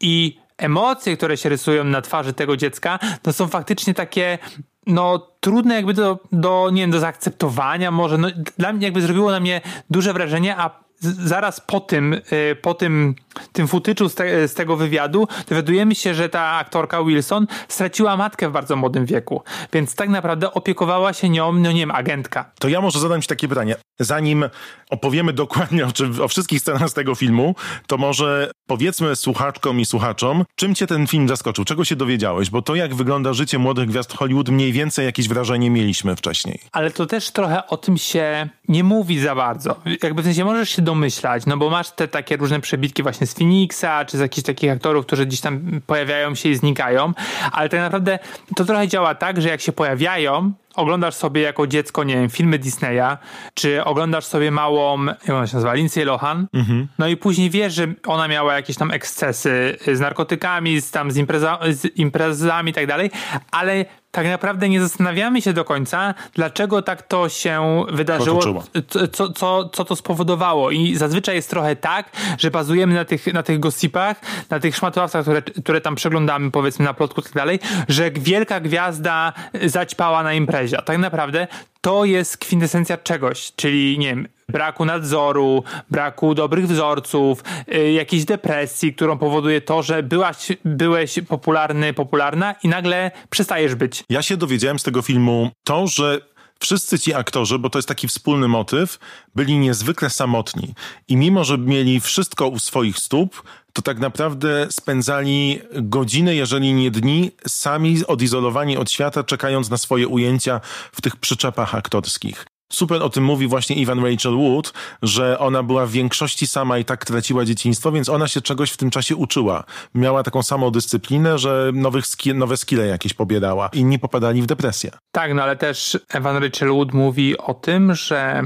I 0.00 0.38
emocje, 0.58 1.16
które 1.16 1.36
się 1.36 1.48
rysują 1.48 1.84
na 1.84 2.02
twarzy 2.02 2.32
tego 2.32 2.56
dziecka, 2.56 2.98
to 3.22 3.32
są 3.32 3.48
faktycznie 3.48 3.94
takie 3.94 4.38
no 4.86 5.18
trudne 5.40 5.74
jakby 5.74 5.94
do, 5.94 6.18
do, 6.32 6.70
nie 6.72 6.82
wiem, 6.82 6.90
do 6.90 7.00
zaakceptowania 7.00 7.90
może. 7.90 8.18
No, 8.18 8.28
dla 8.58 8.72
mnie 8.72 8.86
jakby 8.86 9.02
zrobiło 9.02 9.30
na 9.30 9.40
mnie 9.40 9.60
duże 9.90 10.12
wrażenie, 10.12 10.56
a 10.56 10.70
zaraz 11.00 11.60
po 11.60 11.80
tym, 11.80 12.14
y, 12.32 12.56
po 12.62 12.74
tym, 12.74 13.14
tym 13.52 13.68
futyczu 13.68 14.08
z, 14.08 14.14
te, 14.14 14.48
z, 14.48 14.54
tego 14.54 14.76
wywiadu 14.76 15.28
dowiadujemy 15.48 15.94
się, 15.94 16.14
że 16.14 16.28
ta 16.28 16.42
aktorka 16.42 17.04
Wilson 17.04 17.46
straciła 17.68 18.16
matkę 18.16 18.48
w 18.48 18.52
bardzo 18.52 18.76
młodym 18.76 19.06
wieku, 19.06 19.42
więc 19.72 19.94
tak 19.94 20.08
naprawdę 20.08 20.52
opiekowała 20.52 21.12
się 21.12 21.28
nią, 21.28 21.52
no 21.52 21.72
nie 21.72 21.80
wiem, 21.80 21.90
agentka. 21.90 22.50
To 22.58 22.68
ja 22.68 22.80
może 22.80 23.00
zadam 23.00 23.22
ci 23.22 23.28
takie 23.28 23.48
pytanie. 23.48 23.76
Zanim 24.00 24.44
opowiemy 24.90 25.32
dokładnie 25.32 25.86
o, 25.86 25.88
o 26.22 26.28
wszystkich 26.28 26.60
scenach 26.60 26.88
z 26.88 26.94
tego 26.94 27.14
filmu, 27.14 27.54
to 27.86 27.98
może 27.98 28.50
powiedzmy 28.66 29.16
słuchaczkom 29.16 29.80
i 29.80 29.84
słuchaczom, 29.84 30.44
czym 30.54 30.74
cię 30.74 30.86
ten 30.86 31.06
film 31.06 31.28
zaskoczył, 31.28 31.64
czego 31.64 31.84
się 31.84 31.96
dowiedziałeś, 31.96 32.50
bo 32.50 32.62
to 32.62 32.74
jak 32.74 32.94
wygląda 32.94 33.32
życie 33.32 33.58
młodych 33.58 33.88
gwiazd 33.88 34.16
Hollywood, 34.16 34.48
mniej 34.48 34.72
więcej 34.72 35.06
jakieś 35.06 35.28
wrażenie 35.28 35.70
mieliśmy 35.70 36.16
wcześniej. 36.16 36.60
Ale 36.72 36.90
to 36.90 37.06
też 37.06 37.30
trochę 37.30 37.66
o 37.66 37.76
tym 37.76 37.98
się 37.98 38.48
nie 38.68 38.84
mówi 38.84 39.20
za 39.20 39.34
bardzo. 39.34 39.76
Jakby 40.02 40.22
w 40.22 40.24
sensie 40.24 40.44
możesz 40.44 40.70
się 40.70 40.82
domyślać, 40.82 41.46
no 41.46 41.56
bo 41.56 41.70
masz 41.70 41.90
te 41.90 42.08
takie 42.08 42.36
różne 42.36 42.60
przebitki 42.60 43.02
właśnie 43.02 43.26
z 43.28 43.34
Phoenixa, 43.34 44.04
czy 44.06 44.16
z 44.16 44.20
jakichś 44.20 44.46
takich 44.46 44.70
aktorów, 44.70 45.06
którzy 45.06 45.26
gdzieś 45.26 45.40
tam 45.40 45.80
pojawiają 45.86 46.34
się 46.34 46.48
i 46.48 46.54
znikają, 46.54 47.12
ale 47.52 47.68
tak 47.68 47.80
naprawdę 47.80 48.18
to 48.56 48.64
trochę 48.64 48.88
działa 48.88 49.14
tak, 49.14 49.42
że 49.42 49.48
jak 49.48 49.60
się 49.60 49.72
pojawiają, 49.72 50.52
oglądasz 50.74 51.14
sobie 51.14 51.42
jako 51.42 51.66
dziecko, 51.66 52.04
nie 52.04 52.14
wiem, 52.14 52.30
filmy 52.30 52.58
Disneya, 52.58 53.16
czy 53.54 53.84
oglądasz 53.84 54.24
sobie 54.24 54.50
małą, 54.50 55.04
jak 55.04 55.30
ona 55.30 55.46
się 55.46 55.54
nazywa, 55.54 55.74
Lindsay 55.74 56.04
Lohan, 56.04 56.46
mhm. 56.52 56.88
no 56.98 57.08
i 57.08 57.16
później 57.16 57.50
wiesz, 57.50 57.74
że 57.74 57.86
ona 58.06 58.28
miała 58.28 58.54
jakieś 58.54 58.76
tam 58.76 58.90
ekscesy 58.90 59.76
z 59.92 60.00
narkotykami, 60.00 60.80
z 60.80 60.90
tam 60.90 61.10
z, 61.10 61.16
impreza, 61.16 61.58
z 61.70 61.96
imprezami 61.96 62.70
i 62.70 62.74
tak 62.74 62.86
dalej, 62.86 63.10
ale 63.50 63.84
tak 64.10 64.26
naprawdę 64.26 64.68
nie 64.68 64.80
zastanawiamy 64.80 65.42
się 65.42 65.52
do 65.52 65.64
końca, 65.64 66.14
dlaczego 66.34 66.82
tak 66.82 67.02
to 67.02 67.28
się 67.28 67.84
wydarzyło, 67.92 68.64
co, 69.12 69.32
co, 69.32 69.68
co 69.68 69.84
to 69.84 69.96
spowodowało. 69.96 70.70
I 70.70 70.94
zazwyczaj 70.96 71.36
jest 71.36 71.50
trochę 71.50 71.76
tak, 71.76 72.10
że 72.38 72.50
bazujemy 72.50 72.94
na 72.94 73.04
tych, 73.04 73.26
na 73.34 73.42
tych 73.42 73.60
gossipach, 73.60 74.20
na 74.50 74.60
tych 74.60 74.76
szmatławcach, 74.76 75.22
które, 75.22 75.42
które 75.42 75.80
tam 75.80 75.94
przeglądamy, 75.94 76.50
powiedzmy 76.50 76.84
na 76.84 76.94
plotku 76.94 77.20
i 77.20 77.24
tak 77.24 77.32
dalej, 77.32 77.58
że 77.88 78.10
wielka 78.10 78.60
gwiazda 78.60 79.32
zaćpała 79.64 80.22
na 80.22 80.34
imprezie. 80.34 80.78
A 80.78 80.82
tak 80.82 80.98
naprawdę 80.98 81.46
to 81.80 82.04
jest 82.04 82.38
kwintesencja 82.38 82.96
czegoś, 82.96 83.52
czyli 83.56 83.98
nie 83.98 84.08
wiem, 84.08 84.28
braku 84.48 84.84
nadzoru, 84.84 85.64
braku 85.90 86.34
dobrych 86.34 86.68
wzorców, 86.68 87.44
y, 87.74 87.92
jakiejś 87.92 88.24
depresji, 88.24 88.94
którą 88.94 89.18
powoduje 89.18 89.60
to, 89.60 89.82
że 89.82 90.02
byłaś, 90.02 90.52
byłeś 90.64 91.18
popularny, 91.28 91.94
popularna 91.94 92.54
i 92.62 92.68
nagle 92.68 93.10
przestajesz 93.30 93.74
być. 93.74 94.04
Ja 94.08 94.22
się 94.22 94.36
dowiedziałem 94.36 94.78
z 94.78 94.82
tego 94.82 95.02
filmu 95.02 95.50
to, 95.64 95.86
że 95.86 96.20
wszyscy 96.60 96.98
ci 96.98 97.14
aktorzy, 97.14 97.58
bo 97.58 97.70
to 97.70 97.78
jest 97.78 97.88
taki 97.88 98.08
wspólny 98.08 98.48
motyw, 98.48 98.98
byli 99.34 99.58
niezwykle 99.58 100.10
samotni. 100.10 100.74
I 101.08 101.16
mimo, 101.16 101.44
że 101.44 101.58
mieli 101.58 102.00
wszystko 102.00 102.48
u 102.48 102.58
swoich 102.58 102.98
stóp, 102.98 103.42
to 103.72 103.82
tak 103.82 103.98
naprawdę 103.98 104.66
spędzali 104.70 105.60
godziny, 105.72 106.34
jeżeli 106.34 106.74
nie 106.74 106.90
dni, 106.90 107.30
sami 107.46 108.06
odizolowani 108.06 108.76
od 108.76 108.90
świata, 108.90 109.24
czekając 109.24 109.70
na 109.70 109.76
swoje 109.76 110.08
ujęcia 110.08 110.60
w 110.92 111.00
tych 111.00 111.16
przyczepach 111.16 111.74
aktorskich. 111.74 112.44
Super 112.72 113.02
o 113.02 113.10
tym 113.10 113.24
mówi 113.24 113.46
właśnie 113.46 113.76
Ivan 113.76 114.04
Rachel 114.04 114.36
Wood, 114.36 114.72
że 115.02 115.38
ona 115.38 115.62
była 115.62 115.86
w 115.86 115.90
większości 115.90 116.46
sama 116.46 116.78
i 116.78 116.84
tak 116.84 117.04
traciła 117.04 117.44
dzieciństwo, 117.44 117.92
więc 117.92 118.08
ona 118.08 118.28
się 118.28 118.40
czegoś 118.40 118.70
w 118.70 118.76
tym 118.76 118.90
czasie 118.90 119.16
uczyła. 119.16 119.64
Miała 119.94 120.22
taką 120.22 120.42
samą 120.42 120.70
dyscyplinę, 120.70 121.38
że 121.38 121.70
nowych 121.74 122.04
nowe 122.34 122.56
skille 122.56 122.86
jakieś 122.86 123.14
pobierała. 123.14 123.68
Inni 123.72 123.98
popadali 123.98 124.42
w 124.42 124.46
depresję. 124.46 124.90
Tak, 125.12 125.34
no 125.34 125.42
ale 125.42 125.56
też 125.56 125.98
Evan 126.08 126.42
Rachel 126.42 126.68
Wood 126.68 126.92
mówi 126.92 127.38
o 127.38 127.54
tym, 127.54 127.94
że 127.94 128.42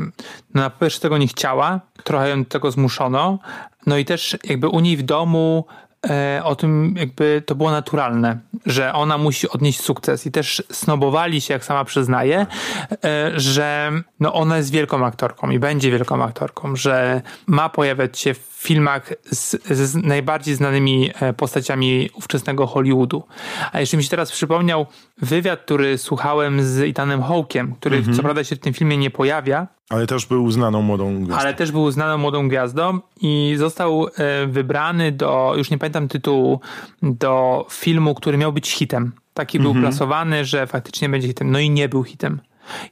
no 0.55 0.63
na 0.63 0.71
pierwsze 0.71 1.01
tego 1.01 1.19
nie 1.19 1.29
chciała, 1.29 1.81
trochę 2.05 2.29
ją 2.29 2.43
do 2.43 2.49
tego 2.49 2.71
zmuszono, 2.71 3.39
no 3.87 3.99
i 3.99 4.05
też 4.05 4.37
jakby 4.45 4.69
u 4.69 4.81
niej 4.81 4.97
w 4.97 5.03
domu 5.03 5.65
o 6.45 6.57
tym 6.57 6.95
jakby 6.99 7.43
to 7.47 7.55
było 7.55 7.71
naturalne, 7.71 8.39
że 8.67 8.93
ona 8.93 9.19
musi 9.19 9.49
odnieść 9.49 9.81
sukces. 9.81 10.27
I 10.27 10.31
też 10.33 10.63
snobowali 10.71 11.41
się, 11.41 11.55
jak 11.55 11.65
sama 11.65 11.85
przyznaje, 11.85 12.47
e, 13.05 13.33
że 13.41 13.93
no 14.21 14.33
ona 14.35 14.57
jest 14.57 14.71
wielką 14.71 15.07
aktorką 15.07 15.51
i 15.51 15.59
będzie 15.59 15.91
wielką 15.91 16.25
aktorką, 16.25 16.77
że 16.77 17.23
ma 17.47 17.69
pojawiać 17.69 18.19
się 18.19 18.35
w 18.35 18.52
filmach 18.63 19.13
z, 19.31 19.57
z 19.71 19.95
najbardziej 19.95 20.55
znanymi 20.55 21.11
e, 21.21 21.33
postaciami 21.33 22.11
ówczesnego 22.15 22.67
Hollywoodu. 22.67 23.23
A 23.73 23.81
jeszcze 23.81 23.97
mi 23.97 24.03
się 24.05 24.09
teraz 24.11 24.33
przypomniał 24.33 24.87
wywiad, 25.19 25.61
który 25.61 25.99
słuchałem 25.99 26.63
z 26.63 26.81
Ethanem 26.81 27.23
Hawkiem, 27.23 27.75
który 27.75 28.03
co 28.17 28.23
prawda 28.23 28.45
się 28.45 28.57
w 28.57 28.59
tym 28.59 28.75
filmie 28.75 28.97
nie 28.97 29.11
pojawia, 29.11 29.67
Ale 29.89 30.07
też 30.07 30.27
był 30.27 30.51
znaną 30.51 30.83
młodą 30.83 31.17
gwiazdą. 31.17 31.37
ale 31.43 31.55
też 31.55 31.73
był 31.73 31.91
znaną 31.91 32.19
młodą 32.19 32.49
gwiazdą 32.49 33.01
i 33.21 33.55
został 33.59 34.07
e, 34.07 34.47
wybrany 34.47 35.13
do, 35.13 35.55
już 35.57 35.71
nie 35.71 35.79
pamiętam 35.79 36.09
tytułu, 36.09 36.61
do 37.03 37.67
filmu, 37.71 38.15
który 38.15 38.39
miał 38.39 38.53
być 38.53 38.71
hitem. 38.71 39.13
Taki 39.35 39.61
był 39.61 39.75
plasowany, 39.75 40.45
że 40.45 40.67
faktycznie 40.67 41.09
będzie 41.09 41.29
hitem. 41.29 41.51
No 41.51 41.59
i 41.59 41.71
nie 41.71 41.89
był 41.89 42.05
hitem. 42.05 42.41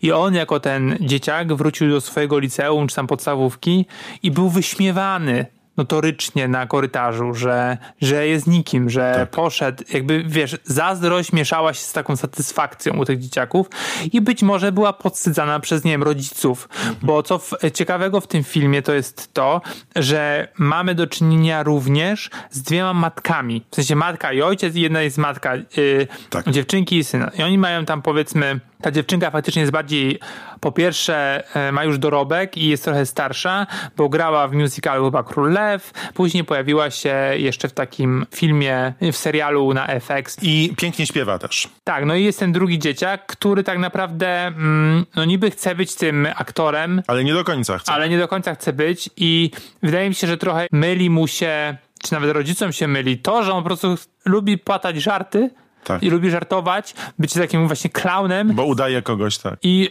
I 0.02 0.12
on 0.12 0.34
jako 0.34 0.60
ten 0.60 0.96
dzieciak 1.00 1.54
wrócił 1.54 1.90
do 1.90 2.00
swojego 2.00 2.38
liceum 2.38 2.88
czy 2.88 2.96
tam 2.96 3.06
podstawówki 3.06 3.86
i 4.22 4.30
był 4.30 4.48
wyśmiewany 4.48 5.46
notorycznie 5.80 6.48
na 6.48 6.66
korytarzu, 6.66 7.34
że, 7.34 7.78
że 8.00 8.26
jest 8.26 8.46
nikim, 8.46 8.90
że 8.90 9.26
poszedł, 9.30 9.84
jakby 9.92 10.24
wiesz, 10.26 10.56
zazdrość 10.64 11.32
mieszała 11.32 11.74
się 11.74 11.80
z 11.80 11.92
taką 11.92 12.16
satysfakcją 12.16 12.96
u 12.96 13.04
tych 13.04 13.18
dzieciaków 13.18 13.66
i 14.12 14.20
być 14.20 14.42
może 14.42 14.72
była 14.72 14.92
podsydzana 14.92 15.60
przez, 15.60 15.84
nie 15.84 15.90
wiem, 15.90 16.02
rodziców, 16.02 16.68
bo 17.02 17.22
co 17.22 17.38
w, 17.38 17.52
ciekawego 17.74 18.20
w 18.20 18.26
tym 18.26 18.44
filmie 18.44 18.82
to 18.82 18.92
jest 18.92 19.34
to, 19.34 19.60
że 19.96 20.48
mamy 20.58 20.94
do 20.94 21.06
czynienia 21.06 21.62
również 21.62 22.30
z 22.50 22.62
dwiema 22.62 22.94
matkami, 22.94 23.62
w 23.70 23.74
sensie 23.74 23.96
matka 23.96 24.32
i 24.32 24.42
ojciec 24.42 24.74
i 24.76 24.80
jedna 24.80 25.02
jest 25.02 25.18
matka 25.18 25.54
y, 25.56 26.08
Tak. 26.30 26.50
dziewczynki 26.50 26.96
i 26.96 27.04
syna. 27.04 27.30
I 27.38 27.42
oni 27.42 27.58
mają 27.58 27.84
tam 27.84 28.02
powiedzmy 28.02 28.60
ta 28.82 28.90
dziewczynka 28.90 29.30
faktycznie 29.30 29.60
jest 29.60 29.72
bardziej, 29.72 30.18
po 30.60 30.72
pierwsze 30.72 31.42
e, 31.56 31.72
ma 31.72 31.84
już 31.84 31.98
dorobek 31.98 32.56
i 32.56 32.68
jest 32.68 32.84
trochę 32.84 33.06
starsza, 33.06 33.66
bo 33.96 34.08
grała 34.08 34.48
w 34.48 34.52
musicalu 34.52 35.04
chyba 35.04 35.22
Król 35.22 35.52
Lew, 35.52 35.92
później 36.14 36.44
pojawiła 36.44 36.90
się 36.90 37.14
jeszcze 37.36 37.68
w 37.68 37.72
takim 37.72 38.26
filmie, 38.34 38.92
w 39.12 39.16
serialu 39.16 39.74
na 39.74 39.86
FX. 40.00 40.36
I 40.42 40.74
pięknie 40.76 41.06
śpiewa 41.06 41.38
też. 41.38 41.68
Tak, 41.84 42.04
no 42.04 42.14
i 42.14 42.24
jest 42.24 42.38
ten 42.38 42.52
drugi 42.52 42.78
dzieciak, 42.78 43.26
który 43.26 43.64
tak 43.64 43.78
naprawdę, 43.78 44.46
mm, 44.46 45.06
no 45.16 45.24
niby 45.24 45.50
chce 45.50 45.74
być 45.74 45.94
tym 45.94 46.28
aktorem, 46.36 47.02
Ale 47.06 47.24
nie 47.24 47.34
do 47.34 47.44
końca 47.44 47.78
chce. 47.78 47.92
ale 47.92 48.08
nie 48.08 48.18
do 48.18 48.28
końca 48.28 48.54
chce 48.54 48.72
być 48.72 49.10
i 49.16 49.50
wydaje 49.82 50.08
mi 50.08 50.14
się, 50.14 50.26
że 50.26 50.36
trochę 50.36 50.66
myli 50.72 51.10
mu 51.10 51.26
się, 51.26 51.76
czy 52.02 52.12
nawet 52.12 52.30
rodzicom 52.30 52.72
się 52.72 52.88
myli 52.88 53.18
to, 53.18 53.44
że 53.44 53.52
on 53.52 53.62
po 53.62 53.66
prostu 53.66 53.94
lubi 54.24 54.58
płatać 54.58 54.96
żarty 54.96 55.50
Tak. 55.84 56.02
i 56.02 56.10
lubi 56.10 56.30
żartować, 56.30 56.94
być 57.18 57.32
takim 57.32 57.66
właśnie 57.66 57.90
klaunem 57.90 58.54
Bo 58.54 58.64
udaje 58.64 59.02
kogoś, 59.02 59.38
tak. 59.38 59.58
i 59.62 59.90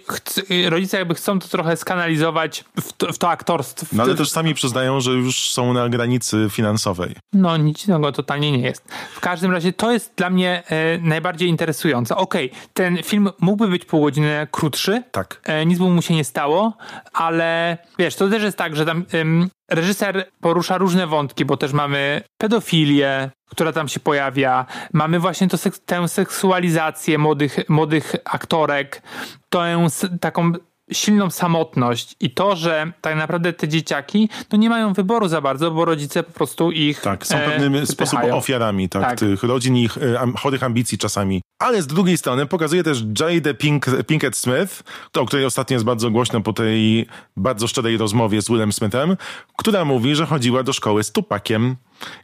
i 0.49 0.69
rodzice 0.69 0.97
jakby 0.97 1.15
chcą 1.15 1.39
to 1.39 1.47
trochę 1.47 1.78
skanalizować 1.78 2.63
w 2.82 2.93
to, 2.93 3.13
w 3.13 3.17
to 3.17 3.30
aktorstwo. 3.30 3.86
No 3.91 4.04
ale 4.04 4.15
też 4.15 4.30
sami 4.30 4.54
przyznają, 4.54 5.02
że 5.02 5.12
już 5.12 5.52
są 5.52 5.73
na 5.73 5.89
granicy 5.89 6.47
finansowej. 6.49 7.15
No 7.34 7.58
nic 7.58 7.88
innego 7.88 8.12
totalnie 8.12 8.52
nie 8.52 8.60
jest. 8.60 8.93
W 9.15 9.19
każdym 9.19 9.52
razie 9.52 9.73
to 9.73 9.91
jest 9.91 10.13
dla 10.15 10.30
mnie 10.30 10.63
e, 10.67 10.97
najbardziej 10.97 11.49
interesujące. 11.49 12.15
Okej, 12.15 12.52
ten 12.73 13.04
film 13.04 13.30
mógłby 13.39 13.67
być 13.67 13.86
pół 13.86 14.02
godziny 14.02 14.47
krótszy. 14.52 15.04
Tak. 15.12 15.41
E, 15.43 15.65
nic 15.65 15.80
by 15.80 15.89
mu 15.89 16.02
się 16.02 16.15
nie 16.15 16.23
stało, 16.23 16.73
ale 17.13 17.78
wiesz, 17.99 18.15
to 18.15 18.30
też 18.30 18.43
jest 18.43 18.58
tak, 18.58 18.75
że 18.75 18.86
tam 18.86 19.06
ym, 19.13 19.49
reżyser 19.70 20.32
porusza 20.42 20.78
różne 20.78 21.08
wątki, 21.08 21.46
bo 21.46 21.58
też 21.58 21.74
mamy 21.74 22.22
pedofilię, 22.38 23.32
która 23.50 23.74
tam 23.74 23.88
się 23.88 24.00
pojawia, 24.00 24.66
mamy 24.94 25.20
właśnie 25.20 25.48
to 25.48 25.58
tę 25.86 26.08
seksualizację 26.08 27.18
młodych, 27.18 27.70
młodych 27.70 28.16
aktorek, 28.26 29.02
tę 29.50 29.88
taką 30.22 30.54
silną 30.91 31.30
samotność 31.30 32.15
i 32.19 32.30
to, 32.32 32.56
że 32.56 32.91
tak 33.02 33.15
naprawdę 33.15 33.54
te 33.54 33.67
dzieciaki 33.67 34.30
no 34.52 34.58
nie 34.58 34.69
mają 34.69 34.93
wyboru 34.93 35.28
za 35.28 35.41
bardzo, 35.41 35.71
bo 35.71 35.86
rodzice 35.86 36.23
po 36.23 36.32
prostu 36.32 36.71
ich 36.71 37.02
Tak, 37.02 37.28
są 37.28 37.36
e, 37.38 37.39
pewnym 37.49 37.73
wypychają. 37.73 37.86
sposobem 37.86 38.34
ofiarami 38.34 38.89
tak, 38.89 39.04
Tak. 39.04 39.19
tych 39.19 39.43
rodzin 39.43 39.75
i 39.78 39.84
ich 39.84 39.97
e, 39.97 40.19
am- 40.19 40.34
chorych 40.36 40.63
ambicji 40.63 40.97
czasami. 40.97 41.41
Ale 41.60 41.82
z 41.82 41.88
drugiej 41.88 42.17
strony 42.17 42.45
pokazuje 42.45 42.84
też 42.84 43.04
Jade 43.19 43.54
Pink, 43.54 43.86
Pinkett 44.08 44.38
Smith, 44.38 44.84
to, 45.12 45.21
o 45.21 45.25
której 45.25 45.45
ostatnio 45.45 45.75
jest 45.75 45.86
bardzo 45.86 46.12
głośno 46.12 46.41
po 46.41 46.54
tej 46.54 47.06
bardzo 47.38 47.67
szczerej 47.67 47.97
rozmowie 47.97 48.41
z 48.41 48.47
Willem 48.49 48.71
Smithem, 48.73 49.17
która 49.58 49.86
mówi, 49.86 50.15
że 50.15 50.25
chodziła 50.25 50.63
do 50.63 50.73
szkoły 50.73 51.04
z 51.04 51.12
Tupakiem 51.12 51.75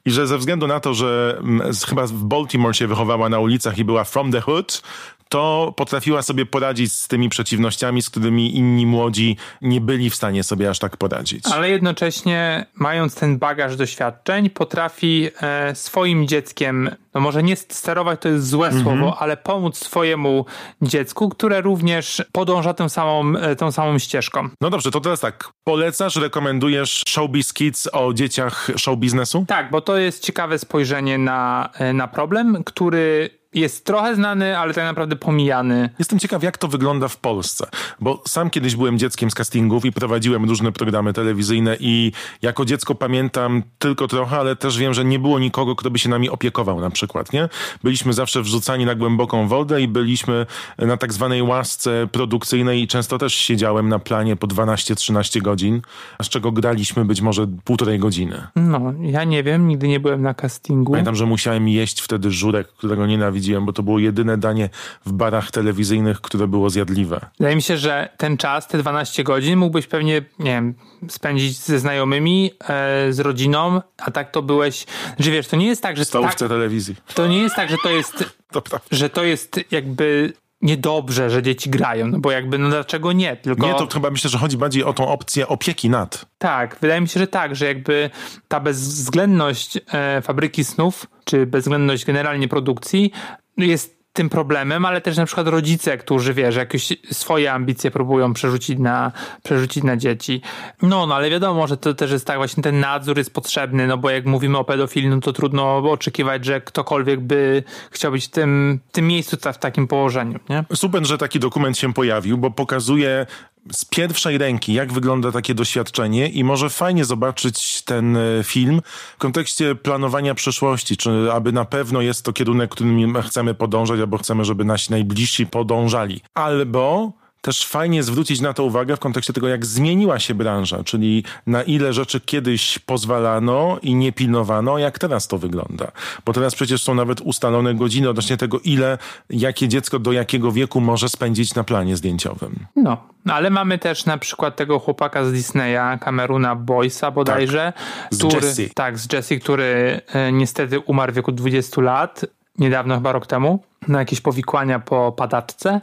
i 0.06 0.12
że 0.12 0.28
ze 0.28 0.38
względu 0.38 0.68
na 0.68 0.80
to, 0.80 0.94
że 0.94 1.38
mm, 1.40 1.74
chyba 1.88 2.08
w 2.08 2.12
Baltimore 2.14 2.74
się 2.74 2.88
wychowała 2.88 3.30
na 3.30 3.40
ulicach 3.40 3.78
i 3.78 3.86
była 3.86 4.04
from 4.04 4.32
the 4.32 4.42
hood, 4.42 4.82
to 5.30 5.74
potrafiła 5.78 6.22
sobie 6.22 6.46
poradzić 6.46 6.94
z 6.94 7.08
tymi 7.08 7.30
przeciwnościami, 7.30 8.02
z 8.02 8.10
którymi 8.10 8.58
inni 8.58 8.86
młodzi 8.86 9.38
nie 9.62 9.82
byli 9.82 10.10
w 10.10 10.16
stanie 10.16 10.44
sobie 10.44 10.70
aż 10.70 10.80
tak 10.80 10.98
poradzić. 10.98 11.46
Ale 11.54 11.70
jednocześnie, 11.70 12.66
mając 12.76 13.16
ten 13.16 13.38
bagaż 13.38 13.76
doświadczeń, 13.76 14.50
potrafi 14.50 15.30
e, 15.42 15.76
swoim 15.76 16.28
dzieckiem, 16.28 16.90
no 17.14 17.22
może 17.22 17.44
nie 17.44 17.56
sterować 17.56 18.22
to 18.22 18.30
jest 18.30 18.50
złe 18.50 18.72
słowo, 18.82 19.18
ale 19.20 19.38
pomóc 19.38 19.78
swojemu 19.78 20.46
dziecku, 20.82 21.30
które 21.30 21.62
również 21.62 22.24
podąża 22.32 22.74
tą 22.74 22.90
samą, 22.90 23.38
e, 23.38 23.56
tą 23.56 23.72
samą 23.72 24.00
ścieżką. 24.00 24.50
No 24.62 24.70
dobrze, 24.70 24.92
to 24.92 25.02
teraz 25.02 25.20
tak. 25.20 25.50
Polecasz, 25.64 26.16
rekomendujesz 26.16 27.04
Showbiz 27.08 27.54
Kids 27.54 27.90
o 27.94 28.14
dzieciach 28.14 28.68
show 28.78 28.98
biznesu? 28.98 29.46
Tak, 29.48 29.72
bo 29.72 29.82
to 29.82 29.98
jest 29.98 30.24
ciekawe 30.24 30.60
spojrzenie 30.60 31.18
na, 31.18 31.70
e, 31.74 31.94
na 31.94 32.08
problem, 32.08 32.64
który 32.64 33.30
jest 33.56 33.86
trochę 33.86 34.16
znany, 34.16 34.58
ale 34.58 34.74
tak 34.74 34.84
naprawdę 34.84 35.16
pomijany. 35.16 35.90
Jestem 36.00 36.20
ciekaw, 36.20 36.44
jak 36.44 36.58
to 36.58 36.68
wygląda 36.68 37.08
w 37.08 37.18
Polsce, 37.18 37.68
bo 38.00 38.24
sam 38.28 38.50
kiedyś 38.50 38.76
byłem 38.76 39.00
dzieckiem 39.00 39.32
z 39.32 39.34
castingów 39.34 39.86
i 39.86 39.92
prowadziłem 39.92 40.46
różne 40.46 40.72
programy 40.72 41.14
telewizyjne 41.14 41.78
i 41.80 42.12
jako 42.42 42.66
dziecko 42.66 42.96
pamiętam 42.96 43.64
tylko 43.80 44.08
trochę, 44.08 44.38
ale 44.38 44.56
też 44.56 44.78
wiem, 44.78 44.94
że 44.94 45.06
nie 45.06 45.20
było 45.20 45.40
nikogo, 45.40 45.76
kto 45.76 45.92
by 45.92 46.00
się 46.00 46.10
nami 46.10 46.30
opiekował 46.30 46.80
na 46.80 46.90
przykład, 46.90 47.34
nie? 47.34 47.50
Byliśmy 47.84 48.14
zawsze 48.14 48.42
wrzucani 48.42 48.86
na 48.86 48.96
głęboką 48.96 49.48
wodę 49.48 49.82
i 49.82 49.88
byliśmy 49.88 50.46
na 50.78 50.98
tak 50.98 51.14
zwanej 51.14 51.42
łasce 51.42 52.08
produkcyjnej 52.12 52.82
i 52.82 52.88
często 52.88 53.18
też 53.18 53.34
siedziałem 53.34 53.90
na 53.90 54.00
planie 54.00 54.36
po 54.36 54.48
12-13 54.48 55.42
godzin, 55.42 55.82
z 56.22 56.30
czego 56.30 56.52
graliśmy 56.52 57.06
być 57.06 57.22
może 57.22 57.48
półtorej 57.64 58.00
godziny. 58.00 58.48
No, 58.56 58.94
ja 59.02 59.24
nie 59.24 59.44
wiem, 59.44 59.68
nigdy 59.68 59.88
nie 59.88 60.00
byłem 60.00 60.22
na 60.22 60.34
castingu. 60.34 60.92
Pamiętam, 60.92 61.16
że 61.16 61.26
musiałem 61.26 61.68
jeść 61.68 62.02
wtedy 62.02 62.32
żurek, 62.32 62.68
którego 62.68 63.06
nienawidziłem, 63.08 63.45
bo 63.66 63.74
to 63.74 63.84
było 63.84 64.00
jedyne 64.00 64.38
danie 64.38 64.70
w 65.06 65.12
barach 65.12 65.52
telewizyjnych, 65.52 66.22
które 66.22 66.48
było 66.48 66.70
zjadliwe. 66.70 67.20
Wydaje 67.40 67.56
mi 67.56 67.62
się, 67.62 67.78
że 67.78 68.10
ten 68.18 68.38
czas, 68.38 68.68
te 68.68 68.78
12 68.78 69.24
godzin 69.24 69.60
mógłbyś 69.60 69.88
pewnie, 69.88 70.14
nie 70.40 70.52
wiem, 70.52 70.74
spędzić 71.10 71.58
ze 71.58 71.80
znajomymi, 71.80 72.52
e, 72.70 73.14
z 73.14 73.20
rodziną, 73.20 73.82
a 73.98 74.12
tak 74.12 74.32
to 74.32 74.42
byłeś, 74.42 74.86
że 75.20 75.32
wiesz, 75.32 75.48
to 75.48 75.56
nie 75.56 75.68
jest 75.68 75.82
tak, 75.82 75.98
że 75.98 76.06
W 76.06 76.08
stołówce 76.08 76.40
tak, 76.40 76.50
telewizji. 76.50 76.96
to 77.14 77.28
nie 77.28 77.38
jest 77.38 77.56
tak, 77.56 77.70
że 77.70 77.78
to 77.84 77.90
jest, 77.90 78.24
To 78.52 78.62
że 78.92 79.10
to 79.10 79.24
jest 79.24 79.60
jakby 79.72 80.34
niedobrze, 80.62 81.30
że 81.30 81.44
dzieci 81.44 81.70
grają, 81.70 82.08
no 82.08 82.20
bo 82.20 82.32
jakby, 82.32 82.58
no 82.58 82.70
dlaczego 82.70 83.12
nie? 83.12 83.36
Tylko 83.36 83.68
Nie, 83.68 83.74
to 83.74 83.88
chyba 83.94 84.10
myślę, 84.10 84.30
że 84.30 84.38
chodzi 84.38 84.58
bardziej 84.58 84.84
o 84.84 84.94
tą 84.94 85.08
opcję 85.08 85.48
opieki 85.48 85.90
nad. 85.90 86.26
tak, 86.38 86.78
wydaje 86.82 87.02
mi 87.02 87.08
się, 87.08 87.20
że 87.20 87.28
tak, 87.28 87.56
że 87.56 87.66
jakby 87.66 88.10
ta 88.48 88.60
bezwzględność 88.60 89.80
e, 89.94 90.22
fabryki 90.22 90.64
snów, 90.64 91.06
czy 91.26 91.46
bezwzględność 91.46 92.06
generalnie 92.06 92.48
produkcji 92.48 93.12
jest 93.58 93.95
tym 94.16 94.30
problemem, 94.30 94.86
ale 94.86 95.02
też 95.02 95.18
na 95.18 95.26
przykład 95.26 95.48
rodzice, 95.48 95.98
którzy 95.98 96.34
wiesz, 96.34 96.56
jakieś 96.56 96.94
swoje 97.12 97.54
ambicje 97.54 97.92
próbują 97.92 98.34
przerzucić 98.34 98.80
na, 98.80 99.12
przerzucić 99.44 99.84
na 99.84 99.98
dzieci. 99.98 100.42
No, 100.82 101.06
no 101.06 101.16
ale 101.16 101.30
wiadomo, 101.30 101.68
że 101.68 101.78
to 101.78 101.94
też 101.94 102.12
jest 102.12 102.28
tak, 102.28 102.38
właśnie 102.38 102.64
ten 102.64 102.80
nadzór 102.80 103.18
jest 103.18 103.34
potrzebny, 103.34 103.88
no 103.88 103.98
bo 103.98 104.10
jak 104.10 104.26
mówimy 104.26 104.58
o 104.58 104.64
pedofilii, 104.64 105.10
no 105.10 105.20
to 105.20 105.34
trudno 105.34 105.78
oczekiwać, 105.78 106.46
że 106.46 106.62
ktokolwiek 106.62 107.20
by 107.20 107.64
chciał 107.92 108.12
być 108.12 108.26
w 108.26 108.30
tym, 108.30 108.80
w 108.90 108.92
tym 108.92 109.08
miejscu, 109.08 109.38
w 109.54 109.58
takim 109.58 109.88
położeniu, 109.88 110.40
nie? 110.50 110.64
Super, 110.74 111.06
że 111.06 111.18
taki 111.18 111.40
dokument 111.40 111.78
się 111.78 111.94
pojawił, 111.94 112.38
bo 112.38 112.52
pokazuje 112.52 113.26
z 113.72 113.86
pierwszej 113.86 114.38
ręki, 114.38 114.74
jak 114.74 114.94
wygląda 114.94 115.32
takie 115.32 115.54
doświadczenie 115.54 116.30
i 116.30 116.44
może 116.44 116.70
fajnie 116.70 117.06
zobaczyć 117.06 117.82
ten 117.82 118.18
e, 118.18 118.44
film 118.44 118.82
w 119.16 119.18
kontekście 119.18 119.76
planowania 119.76 120.36
przyszłości, 120.36 120.98
czy 120.98 121.32
aby 121.34 121.52
na 121.52 121.66
pewno 121.66 122.02
jest 122.02 122.26
to 122.26 122.34
kierunek, 122.34 122.72
którym 122.72 123.22
chcemy 123.22 123.54
podążać, 123.54 124.00
albo 124.00 124.18
chcemy, 124.18 124.46
żeby 124.46 124.66
nasi 124.66 124.92
najbliżsi 124.92 125.48
podążali. 125.48 126.22
Albo 126.34 127.12
też 127.46 127.66
fajnie 127.66 128.04
zwrócić 128.04 128.42
na 128.42 128.54
to 128.54 128.64
uwagę 128.64 128.96
w 128.96 129.00
kontekście 129.00 129.34
tego, 129.34 129.48
jak 129.48 129.66
zmieniła 129.66 130.20
się 130.20 130.34
branża, 130.34 130.84
czyli 130.84 131.24
na 131.48 131.64
ile 131.64 131.94
rzeczy 131.94 132.20
kiedyś 132.20 132.80
pozwalano 132.80 133.78
i 133.82 133.96
nie 133.96 134.12
pilnowano, 134.12 134.78
jak 134.78 135.00
teraz 135.00 135.28
to 135.28 135.38
wygląda. 135.38 135.92
Bo 136.26 136.34
teraz 136.34 136.56
przecież 136.56 136.84
są 136.84 136.96
nawet 136.96 137.22
ustalone 137.22 137.76
godziny 137.76 138.10
odnośnie 138.10 138.38
tego, 138.38 138.60
ile, 138.60 138.98
jakie 139.30 139.68
dziecko 139.68 140.00
do 140.00 140.12
jakiego 140.12 140.52
wieku 140.52 140.82
może 140.82 141.10
spędzić 141.10 141.56
na 141.56 141.64
planie 141.64 141.98
zdjęciowym. 141.98 142.66
No, 142.76 142.98
ale 143.30 143.50
mamy 143.50 143.78
też 143.78 144.06
na 144.06 144.18
przykład 144.18 144.56
tego 144.56 144.80
chłopaka 144.80 145.26
z 145.26 145.32
Disneya, 145.32 146.00
Cameruna 146.04 146.56
Boysa 146.56 147.12
bodajże. 147.12 147.74
Tak, 147.76 148.14
z 148.14 148.18
który, 148.18 148.48
Jesse. 148.48 148.70
Tak, 148.76 148.98
z 148.98 149.14
Jesse, 149.14 149.38
który 149.40 150.02
e, 150.08 150.32
niestety 150.32 150.80
umarł 150.80 151.12
w 151.12 151.16
wieku 151.16 151.32
20 151.32 151.82
lat, 151.82 152.26
niedawno, 152.58 152.96
chyba 152.96 153.12
rok 153.12 153.28
temu, 153.28 153.64
na 153.88 154.00
jakieś 154.00 154.22
powikłania 154.22 154.80
po 154.80 155.12
padaczce. 155.12 155.82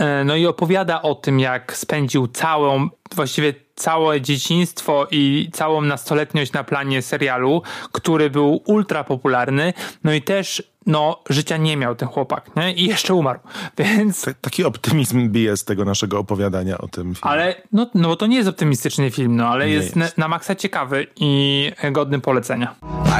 E, 0.00 0.24
No 0.24 0.36
i 0.36 0.46
opowiada 0.46 1.02
o 1.02 1.14
tym, 1.14 1.40
jak 1.40 1.76
spędził 1.76 2.28
całą, 2.28 2.88
właściwie 3.14 3.54
całe 3.76 4.20
dzieciństwo 4.20 5.06
i 5.10 5.50
całą 5.52 5.80
nastoletniość 5.80 6.52
na 6.52 6.64
planie 6.64 7.02
serialu, 7.02 7.62
który 7.92 8.30
był 8.30 8.62
ultra 8.66 9.04
popularny. 9.04 9.72
No 10.04 10.12
i 10.12 10.22
też 10.22 10.62
no, 10.86 11.22
życia 11.30 11.56
nie 11.56 11.76
miał 11.76 11.94
ten 11.94 12.08
chłopak, 12.08 12.50
nie? 12.56 12.72
I 12.74 12.84
jeszcze 12.86 13.14
umarł. 13.14 13.38
Więc 13.78 14.22
T- 14.24 14.34
Taki 14.40 14.64
optymizm 14.64 15.28
bije 15.28 15.56
z 15.56 15.64
tego 15.64 15.84
naszego 15.84 16.18
opowiadania 16.18 16.78
o 16.78 16.88
tym 16.88 17.04
filmie. 17.14 17.20
ale 17.32 17.54
no, 17.72 17.86
no 17.94 18.08
bo 18.08 18.16
to 18.16 18.26
nie 18.26 18.36
jest 18.36 18.48
optymistyczny 18.48 19.10
film, 19.10 19.36
no 19.36 19.48
ale 19.48 19.66
Nie 19.66 19.72
jest, 19.72 19.96
jest. 19.96 20.16
Na, 20.16 20.24
na 20.24 20.28
maksa 20.28 20.54
ciekawy 20.54 21.06
i 21.16 21.72
godny 21.92 22.20
polecenia. 22.20 22.74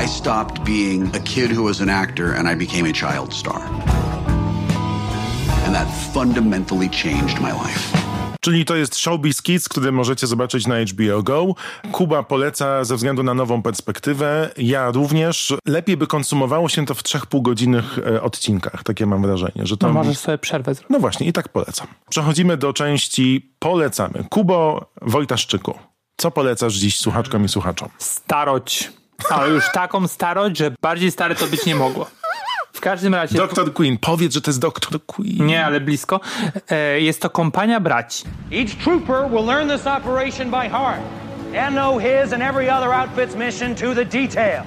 I 0.04 0.08
stopped 0.08 0.58
being 0.64 1.16
a 1.16 1.20
kid 1.20 1.52
who 1.58 1.64
was 1.64 1.80
an 1.80 1.90
actor 1.90 2.26
and 2.36 2.48
I 2.52 2.66
became 2.66 2.90
a 2.90 2.92
child 2.92 3.34
star. 3.34 3.60
And 5.70 5.78
that 5.78 5.88
fundamentally 6.12 6.88
changed 6.88 7.40
my 7.40 7.52
life. 7.52 7.98
Czyli 8.40 8.64
to 8.64 8.76
jest 8.76 8.96
Showbiz 8.96 9.42
Kids, 9.42 9.68
który 9.68 9.92
możecie 9.92 10.26
zobaczyć 10.26 10.66
na 10.66 10.74
HBO 10.80 11.22
Go. 11.22 11.54
Kuba 11.92 12.22
poleca 12.22 12.85
ze 12.85 12.96
względu 12.96 13.22
na 13.22 13.35
nową 13.35 13.62
perspektywę. 13.62 14.50
Ja 14.56 14.90
również. 14.90 15.54
Lepiej 15.66 15.96
by 15.96 16.06
konsumowało 16.06 16.68
się 16.68 16.87
to 16.87 16.94
w 16.94 17.02
trzech 17.02 17.26
półgodzinnych 17.26 17.98
e, 17.98 18.22
odcinkach. 18.22 18.83
Takie 18.83 19.06
mam 19.06 19.22
wrażenie, 19.22 19.62
że 19.62 19.76
to... 19.76 19.87
No 19.87 19.92
możesz 19.92 20.18
sobie 20.18 20.38
przerwę 20.38 20.74
zrobić. 20.74 20.90
No 20.90 20.98
właśnie, 20.98 21.26
i 21.26 21.33
tak 21.33 21.48
polecam. 21.48 21.87
Przechodzimy 22.09 22.56
do 22.56 22.72
części 22.72 23.54
polecamy. 23.59 24.24
Kubo 24.30 24.87
Wojtaszczyku, 25.02 25.78
co 26.16 26.30
polecasz 26.30 26.74
dziś 26.74 26.98
słuchaczkom 26.98 27.44
i 27.44 27.48
słuchaczom? 27.48 27.88
Staroć. 27.98 28.92
Ale 29.30 29.48
już 29.50 29.64
taką 29.72 30.09
starość, 30.09 30.56
że 30.56 30.74
bardziej 30.83 31.11
stare 31.11 31.35
to 31.35 31.46
być 31.46 31.66
nie 31.66 31.74
mogło. 31.74 32.06
W 32.80 32.82
każdym 32.82 33.14
razie... 33.14 33.36
Dr. 33.38 33.72
Queen, 33.72 33.98
powiedz, 33.98 34.34
że 34.34 34.40
to 34.40 34.50
jest 34.50 34.60
Dr. 34.60 35.00
Queen. 35.06 35.46
Nie, 35.46 35.64
ale 35.66 35.80
blisko. 35.80 36.20
E, 36.70 37.00
Jest 37.00 37.22
to 37.22 37.30
kompania 37.30 37.80
braci. 37.80 38.24
Each 38.52 38.74
trooper 38.84 39.30
will 39.30 39.44
learn 39.46 39.68
this 39.70 39.86
operation 39.86 40.50
by 40.50 40.68
heart 40.68 41.00
and 41.66 41.70
know 41.76 42.02
his 42.02 42.32
and 42.32 42.42
every 42.42 42.70
other 42.70 42.88
outfit's 42.90 43.36
mission 43.36 43.74
to 43.74 43.94
the 43.94 44.04
detail. 44.04 44.62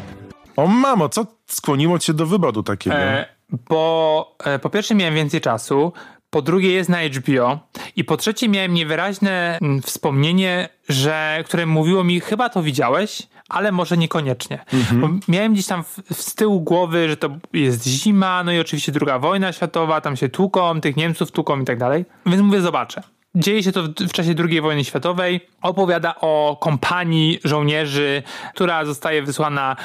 O 0.55 0.67
mamo, 0.67 1.09
co 1.09 1.25
skłoniło 1.47 1.99
cię 1.99 2.13
do 2.13 2.25
wyboru 2.25 2.63
takiego? 2.63 2.95
E, 2.95 3.25
Bo 3.69 4.35
e, 4.43 4.59
po 4.59 4.69
pierwsze 4.69 4.95
miałem 4.95 5.15
więcej 5.15 5.41
czasu, 5.41 5.93
po 6.29 6.41
drugie 6.41 6.71
jest 6.71 6.89
na 6.89 6.97
HBO 7.03 7.59
i 7.95 8.03
po 8.03 8.17
trzecie 8.17 8.49
miałem 8.49 8.73
niewyraźne 8.73 9.57
mm, 9.61 9.81
wspomnienie, 9.81 10.69
że, 10.89 11.43
które 11.45 11.65
mówiło 11.65 12.03
mi, 12.03 12.19
chyba 12.19 12.49
to 12.49 12.63
widziałeś, 12.63 13.27
ale 13.53 13.71
może 13.71 13.97
niekoniecznie. 13.97 14.65
Bo 14.93 15.09
miałem 15.27 15.53
gdzieś 15.53 15.67
tam 15.67 15.83
w, 15.83 16.01
z 16.11 16.35
tyłu 16.35 16.61
głowy, 16.61 17.09
że 17.09 17.17
to 17.17 17.29
jest 17.53 17.87
zima, 17.87 18.43
no 18.43 18.51
i 18.51 18.59
oczywiście 18.59 18.91
druga 18.91 19.19
wojna 19.19 19.51
światowa, 19.51 20.01
tam 20.01 20.15
się 20.15 20.29
tłuką, 20.29 20.81
tych 20.81 20.95
Niemców 20.95 21.31
tłuką 21.31 21.61
i 21.61 21.65
tak 21.65 21.77
dalej. 21.77 22.05
Więc 22.25 22.41
mówię, 22.41 22.61
zobaczę. 22.61 23.03
Dzieje 23.35 23.63
się 23.63 23.71
to 23.71 23.83
w, 23.83 23.87
w 23.87 24.11
czasie 24.11 24.35
II 24.49 24.61
wojny 24.61 24.83
światowej. 24.83 25.47
Opowiada 25.61 26.15
o 26.15 26.57
kompanii 26.61 27.39
żołnierzy, 27.43 28.23
która 28.53 28.85
zostaje 28.85 29.23
wysłana 29.23 29.75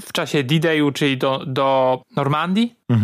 w 0.00 0.12
czasie 0.12 0.44
D-Dayu, 0.44 0.92
czyli 0.92 1.18
do, 1.18 1.42
do 1.46 2.00
Normandii. 2.16 2.74
E, 2.90 2.94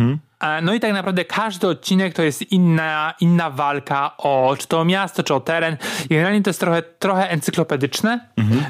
No 0.63 0.75
i 0.75 0.81
tak 0.81 0.93
naprawdę 0.93 1.25
każdy 1.25 1.69
odcinek 1.69 2.15
to 2.15 2.23
jest 2.23 2.53
inna, 2.53 3.15
inna 3.21 3.51
walka 3.51 4.17
o 4.19 4.57
czy 4.59 4.67
to 4.67 4.81
o 4.81 4.85
miasto, 4.85 5.23
czy 5.23 5.35
o 5.35 5.41
teren. 5.41 5.77
Generalnie 6.11 6.43
to 6.43 6.51
jest 6.51 6.61
trochę, 6.61 6.83
trochę 6.83 7.31
encyklopedyczne, 7.31 8.21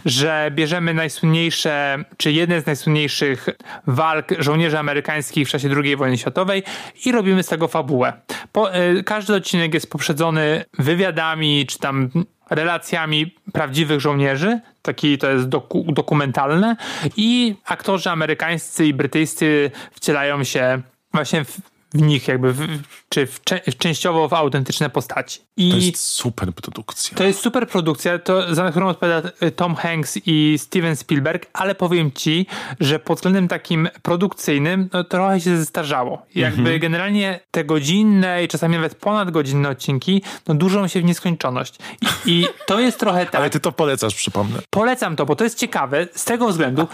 że 0.04 0.50
bierzemy 0.54 0.94
najsłynniejsze, 0.94 2.04
czy 2.16 2.32
jedne 2.32 2.60
z 2.60 2.66
najsłynniejszych 2.66 3.48
walk 3.86 4.28
żołnierzy 4.38 4.78
amerykańskich 4.78 5.48
w 5.48 5.50
czasie 5.50 5.68
II 5.84 5.96
wojny 5.96 6.18
światowej 6.18 6.62
i 7.04 7.12
robimy 7.12 7.42
z 7.42 7.46
tego 7.46 7.68
fabułę. 7.68 8.12
Po, 8.52 8.72
e, 8.72 9.02
każdy 9.02 9.34
odcinek 9.34 9.74
jest 9.74 9.90
poprzedzony 9.90 10.64
wywiadami, 10.78 11.66
czy 11.66 11.78
tam 11.78 12.10
relacjami 12.50 13.34
prawdziwych 13.52 14.00
żołnierzy, 14.00 14.60
taki 14.82 15.18
to 15.18 15.30
jest 15.30 15.48
doku, 15.48 15.84
dokumentalne 15.92 16.76
i 17.16 17.56
aktorzy 17.64 18.10
amerykańscy 18.10 18.86
i 18.86 18.94
brytyjscy 18.94 19.70
wcielają 19.92 20.44
się 20.44 20.82
właśnie 21.12 21.44
w, 21.44 21.60
w 21.94 22.02
nich 22.02 22.28
jakby, 22.28 22.52
w, 22.52 22.82
czy 23.08 23.26
w, 23.26 23.40
częściowo 23.78 24.28
w 24.28 24.32
autentyczne 24.32 24.90
postaci. 24.90 25.40
I 25.56 25.70
To 25.70 25.76
jest 25.76 26.06
super 26.06 26.52
produkcja. 26.54 27.16
to 27.18 27.24
jest 27.24 27.40
super 27.40 27.68
produkcja, 27.68 28.18
to, 28.18 28.54
za 28.54 28.70
którą 28.70 28.88
odpowiada 28.88 29.28
y, 29.42 29.50
Tom 29.50 29.74
Hanks 29.74 30.18
i 30.26 30.58
Steven 30.58 30.96
Spielberg, 30.96 31.46
ale 31.52 31.74
powiem 31.74 32.12
ci, 32.12 32.46
że 32.80 32.98
pod 32.98 33.18
względem 33.18 33.48
takim 33.48 33.88
produkcyjnym 34.02 34.88
no, 34.92 35.04
trochę 35.04 35.40
się 35.40 35.56
zestarzało. 35.56 36.26
Jakby 36.34 36.60
Mhm. 36.60 36.80
generalnie 36.80 37.40
te 37.50 37.64
godzinne 37.64 38.44
i 38.44 38.48
czasami 38.48 38.74
nawet 38.76 38.94
ponadgodzinne 38.94 39.68
odcinki 39.68 40.22
no, 40.48 40.54
dłużą 40.54 40.88
się 40.88 41.00
w 41.00 41.04
nieskończoność. 41.04 41.74
I, 42.02 42.06
i 42.32 42.46
to 42.66 42.80
jest 42.80 42.98
trochę 43.00 43.24
tak. 43.26 43.34
Ale 43.34 43.50
ty 43.50 43.60
to 43.60 43.72
polecasz, 43.72 44.14
przypomnę. 44.14 44.58
Polecam 44.70 45.16
to, 45.16 45.26
bo 45.26 45.36
to 45.36 45.44
jest 45.44 45.58
ciekawe 45.58 46.06
z 46.14 46.24
tego 46.24 46.48
względu, 46.48 46.88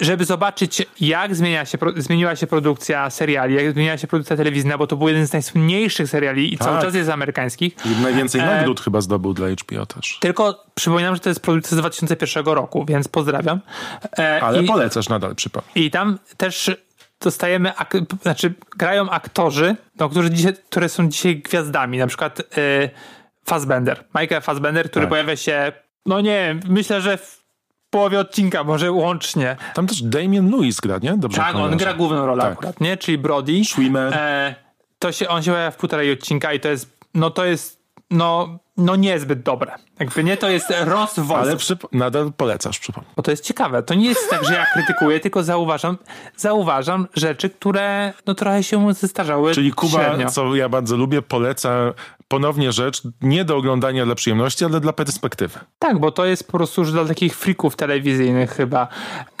żeby 0.00 0.24
zobaczyć, 0.24 0.82
jak 1.00 1.34
zmienia 1.34 1.64
się, 1.64 1.78
zmieniła 1.96 2.36
się 2.36 2.46
produkcja 2.46 3.10
seriali, 3.10 3.54
jak 3.54 3.72
zmieniła 3.72 3.98
się 3.98 4.06
produkcja 4.06 4.36
telewizyjna, 4.36 4.78
bo 4.78 4.86
to 4.86 4.96
był 4.96 5.08
jeden 5.08 5.26
z 5.26 5.32
najsłynniejszych 5.32 6.08
seriali 6.08 6.54
i 6.54 6.58
cały 6.58 6.76
Tak. 6.76 6.84
czas 6.84 6.94
jest 6.94 7.10
amerykańskich. 7.10 7.74
Najwięcej 8.00 8.40
E, 8.40 8.46
nagród 8.46 8.80
chyba 8.80 9.00
zdobył 9.00 9.34
dla 9.34 9.48
HBO 9.48 9.86
też. 9.86 10.18
Tylko 10.20 10.64
przypominam, 10.74 11.14
że 11.14 11.20
to 11.20 11.28
jest 11.28 11.40
produkcja 11.42 11.76
z 11.76 11.80
2001 11.80 12.44
roku, 12.44 12.84
więc 12.88 13.08
pozdrawiam. 13.08 13.60
E, 14.18 14.40
Ale 14.42 14.62
i, 14.62 14.66
polecasz 14.66 15.08
nadal, 15.08 15.34
przypomnę. 15.34 15.68
I 15.74 15.90
tam 15.90 16.18
też 16.36 16.70
dostajemy, 17.20 17.76
ak- 17.76 17.96
znaczy 18.22 18.54
grają 18.76 19.10
aktorzy, 19.10 19.76
no, 19.98 20.08
którzy 20.08 20.30
dzisiaj, 20.30 20.54
które 20.70 20.88
są 20.88 21.08
dzisiaj 21.08 21.36
gwiazdami, 21.36 21.98
na 21.98 22.06
przykład 22.06 22.40
y, 22.40 22.44
Fassbender, 23.46 24.04
Michael 24.20 24.42
Fassbender, 24.42 24.90
który 24.90 25.02
Tak. 25.04 25.10
pojawia 25.10 25.36
się, 25.36 25.72
no 26.06 26.20
nie 26.20 26.44
wiem, 26.46 26.60
myślę, 26.68 27.00
że 27.00 27.16
w 27.18 27.42
połowie 27.90 28.18
odcinka, 28.20 28.64
może 28.64 28.92
łącznie. 28.92 29.56
Tam 29.74 29.86
też 29.86 30.02
Damien 30.02 30.50
Lewis 30.50 30.80
gra, 30.80 30.98
nie? 31.02 31.16
Dobrze 31.16 31.36
Tak, 31.38 31.56
on 31.56 31.76
gra 31.76 31.94
główną 31.94 32.26
rolę 32.26 32.42
Tak. 32.42 32.52
akurat, 32.52 32.80
nie? 32.80 32.96
Czyli 32.96 33.18
Brody. 33.18 33.64
Schwimmer. 33.64 34.14
E, 34.14 34.54
to 34.98 35.12
się, 35.12 35.28
on 35.28 35.42
się 35.42 35.50
pojawia 35.50 35.70
w 35.70 35.76
półtorej 35.76 36.12
odcinka 36.12 36.52
i 36.52 36.60
to 36.60 36.68
jest, 36.68 36.98
no 37.14 37.30
to 37.30 37.44
jest, 37.44 37.81
no, 38.12 38.58
no 38.76 38.96
niezbyt 38.96 39.42
dobre. 39.42 39.72
Jakby 40.00 40.24
nie, 40.24 40.36
to 40.36 40.48
jest 40.50 40.72
rozwój. 40.80 41.36
Ale 41.36 41.56
nadal 41.92 42.32
polecasz, 42.32 42.78
przypomnę. 42.78 43.10
Bo 43.16 43.22
to 43.22 43.30
jest 43.30 43.44
ciekawe. 43.44 43.82
To 43.82 43.94
nie 43.94 44.08
jest 44.08 44.30
tak, 44.30 44.44
że 44.44 44.54
ja 44.54 44.66
krytykuję, 44.72 45.20
tylko 45.20 45.42
zauważam, 45.42 45.98
zauważam 46.36 47.08
rzeczy, 47.14 47.50
które 47.50 48.12
no 48.26 48.34
trochę 48.34 48.62
się 48.62 48.94
zestarzały 48.94 49.54
Czyli 49.54 49.72
Kuba, 49.72 50.04
średnio. 50.04 50.30
co 50.30 50.54
ja 50.54 50.68
bardzo 50.68 50.96
lubię, 50.96 51.22
poleca 51.22 51.92
ponownie 52.32 52.72
rzecz 52.72 53.02
nie 53.20 53.44
do 53.44 53.56
oglądania 53.56 54.04
dla 54.04 54.14
przyjemności, 54.14 54.64
ale 54.64 54.80
dla 54.80 54.92
perspektywy. 54.92 55.58
Tak, 55.78 55.98
bo 55.98 56.10
to 56.10 56.24
jest 56.24 56.46
po 56.46 56.52
prostu 56.52 56.80
już 56.80 56.92
dla 56.92 57.04
takich 57.04 57.36
frików 57.36 57.76
telewizyjnych 57.76 58.50
chyba. 58.50 58.88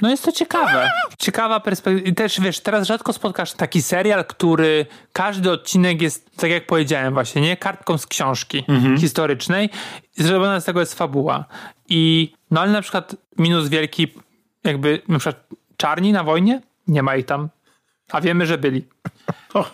No 0.02 0.10
jest 0.10 0.24
to 0.24 0.32
ciekawe. 0.32 0.90
Ciekawa 1.18 1.60
perspektywa. 1.60 2.08
I 2.08 2.14
też 2.14 2.40
wiesz, 2.40 2.60
teraz 2.60 2.86
rzadko 2.86 3.12
spotkasz 3.12 3.52
taki 3.52 3.82
serial, 3.82 4.24
który 4.24 4.86
każdy 5.12 5.50
odcinek 5.50 6.02
jest, 6.02 6.36
tak 6.36 6.50
jak 6.50 6.66
powiedziałem 6.66 7.14
właśnie, 7.14 7.42
nie? 7.42 7.56
Kartką 7.56 7.98
z 7.98 8.06
książki 8.06 8.64
historycznej. 8.98 9.70
I 10.18 10.22
Zrobiona 10.22 10.60
z 10.60 10.64
tego 10.64 10.80
jest 10.80 10.94
fabuła. 10.94 11.44
I 11.88 12.32
no 12.50 12.60
ale 12.60 12.72
na 12.72 12.82
przykład 12.82 13.16
minus 13.38 13.68
wielki 13.68 14.14
jakby 14.64 15.02
na 15.08 15.18
przykład 15.18 15.46
czarni 15.76 16.12
na 16.12 16.24
wojnie? 16.24 16.60
Nie 16.88 17.02
ma 17.02 17.16
ich 17.16 17.26
tam. 17.26 17.48
A 18.10 18.20
wiemy, 18.20 18.46
że 18.46 18.58
byli. 18.58 18.84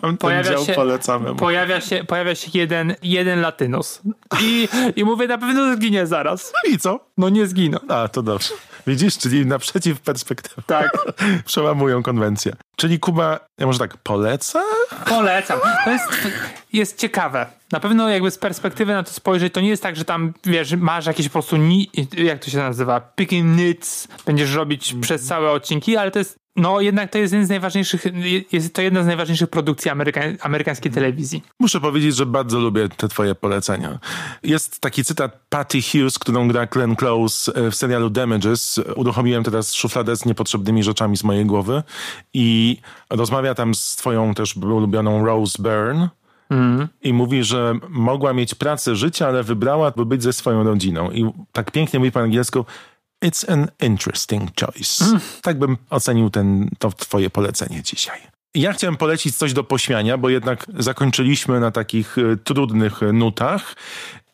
Ten 0.01 0.17
pojawia 0.17 0.51
dział, 0.51 0.65
się, 0.65 0.73
polecamy. 0.73 1.35
pojawia 1.35 1.81
się, 1.81 2.03
pojawia 2.03 2.35
się 2.35 2.49
jeden, 2.53 2.95
jeden 3.03 3.41
latynus. 3.41 4.01
I, 4.41 4.67
I 4.95 5.03
mówię, 5.03 5.27
na 5.27 5.37
pewno 5.37 5.75
zginie 5.75 6.07
zaraz. 6.07 6.53
I 6.69 6.77
co? 6.79 6.99
No 7.17 7.29
nie 7.29 7.47
zginą. 7.47 7.77
A, 7.89 8.07
to 8.07 8.21
dobrze. 8.21 8.53
Widzisz, 8.87 9.17
czyli 9.17 9.45
naprzeciw 9.45 10.01
perspektywy. 10.01 10.61
Tak. 10.65 10.89
Przełamują 11.45 12.03
konwencję. 12.03 12.53
Czyli 12.75 12.99
Kuba, 12.99 13.39
ja 13.59 13.65
może 13.65 13.79
tak, 13.79 13.97
poleca? 13.97 14.61
Polecam. 15.05 15.59
To 15.85 15.91
jest, 15.91 16.07
jest 16.73 16.97
ciekawe. 16.99 17.45
Na 17.71 17.79
pewno 17.79 18.09
jakby 18.09 18.31
z 18.31 18.37
perspektywy 18.37 18.93
na 18.93 19.03
to 19.03 19.11
spojrzeć, 19.11 19.53
to 19.53 19.61
nie 19.61 19.69
jest 19.69 19.83
tak, 19.83 19.95
że 19.95 20.05
tam, 20.05 20.33
wiesz, 20.45 20.71
masz 20.75 21.05
jakieś 21.05 21.27
po 21.27 21.33
prostu, 21.33 21.57
ni- 21.57 21.89
jak 22.17 22.39
to 22.45 22.49
się 22.51 22.57
nazywa, 22.57 22.99
picking 23.01 23.57
nits, 23.57 24.07
będziesz 24.25 24.53
robić 24.53 24.95
przez 25.01 25.25
całe 25.25 25.51
odcinki, 25.51 25.97
ale 25.97 26.11
to 26.11 26.19
jest, 26.19 26.35
no 26.59 26.81
jednak 26.81 27.11
to 27.11 27.17
jest 27.17 27.33
jeden 27.33 27.45
z 27.45 27.49
najważniejszych, 27.49 28.03
jest 28.51 28.73
to 28.73 28.81
jedna 28.81 29.03
z 29.03 29.05
najważniejszych 29.05 29.49
produkcji 29.49 29.91
ameryka- 29.91 30.37
amerykańskiej 30.41 30.91
telewizji. 30.91 31.43
Muszę 31.59 31.81
powiedzieć, 31.81 32.15
że 32.15 32.25
bardzo 32.25 32.59
lubię 32.59 32.89
te 32.89 33.07
twoje 33.07 33.35
polecenia. 33.35 33.99
Jest 34.43 34.79
taki 34.79 35.03
cytat 35.03 35.39
Patty 35.49 35.79
Hughes, 35.81 36.19
którą 36.19 36.47
gra 36.47 36.65
Glenn 36.65 36.95
Close 36.95 37.51
e, 37.55 37.71
w 37.71 37.75
serialu 37.75 38.09
Damages. 38.09 38.79
Uruchomiłem 38.95 39.43
teraz 39.43 39.73
szufladę 39.73 40.15
z 40.15 40.25
niepotrzebnymi 40.25 40.83
rzeczami 40.83 41.17
z 41.17 41.23
mojej 41.23 41.45
głowy 41.45 41.83
i 42.33 42.77
rozmawia 43.09 43.55
tam 43.55 43.75
z 43.75 43.95
twoją 43.95 44.33
też 44.33 44.57
ulubioną 44.57 45.25
Rose 45.25 45.63
Byrne. 45.63 46.09
I 47.03 47.13
mówi, 47.13 47.43
że 47.43 47.73
mogła 47.89 48.33
mieć 48.33 48.55
pracę 48.55 48.95
życia, 48.95 49.27
ale 49.27 49.43
wybrała, 49.43 49.91
by 49.91 50.05
być 50.05 50.23
ze 50.23 50.33
swoją 50.33 50.63
rodziną. 50.63 51.11
I 51.11 51.31
tak 51.51 51.71
pięknie 51.71 51.99
mówi 51.99 52.11
po 52.11 52.19
angielsku 52.19 52.65
It's 53.25 53.51
an 53.51 53.67
interesting 53.81 54.51
choice. 54.59 55.19
Tak 55.41 55.59
bym 55.59 55.77
ocenił 55.89 56.29
ten, 56.29 56.69
to 56.79 56.91
twoje 56.91 57.29
polecenie 57.29 57.83
dzisiaj. 57.83 58.19
Ja 58.55 58.73
chciałem 58.73 58.97
polecić 58.97 59.35
coś 59.37 59.53
do 59.53 59.63
pośmiania, 59.63 60.17
bo 60.17 60.29
jednak 60.29 60.65
zakończyliśmy 60.77 61.59
na 61.59 61.71
takich 61.71 62.17
e, 62.17 62.37
trudnych 62.37 63.01
nutach. 63.13 63.75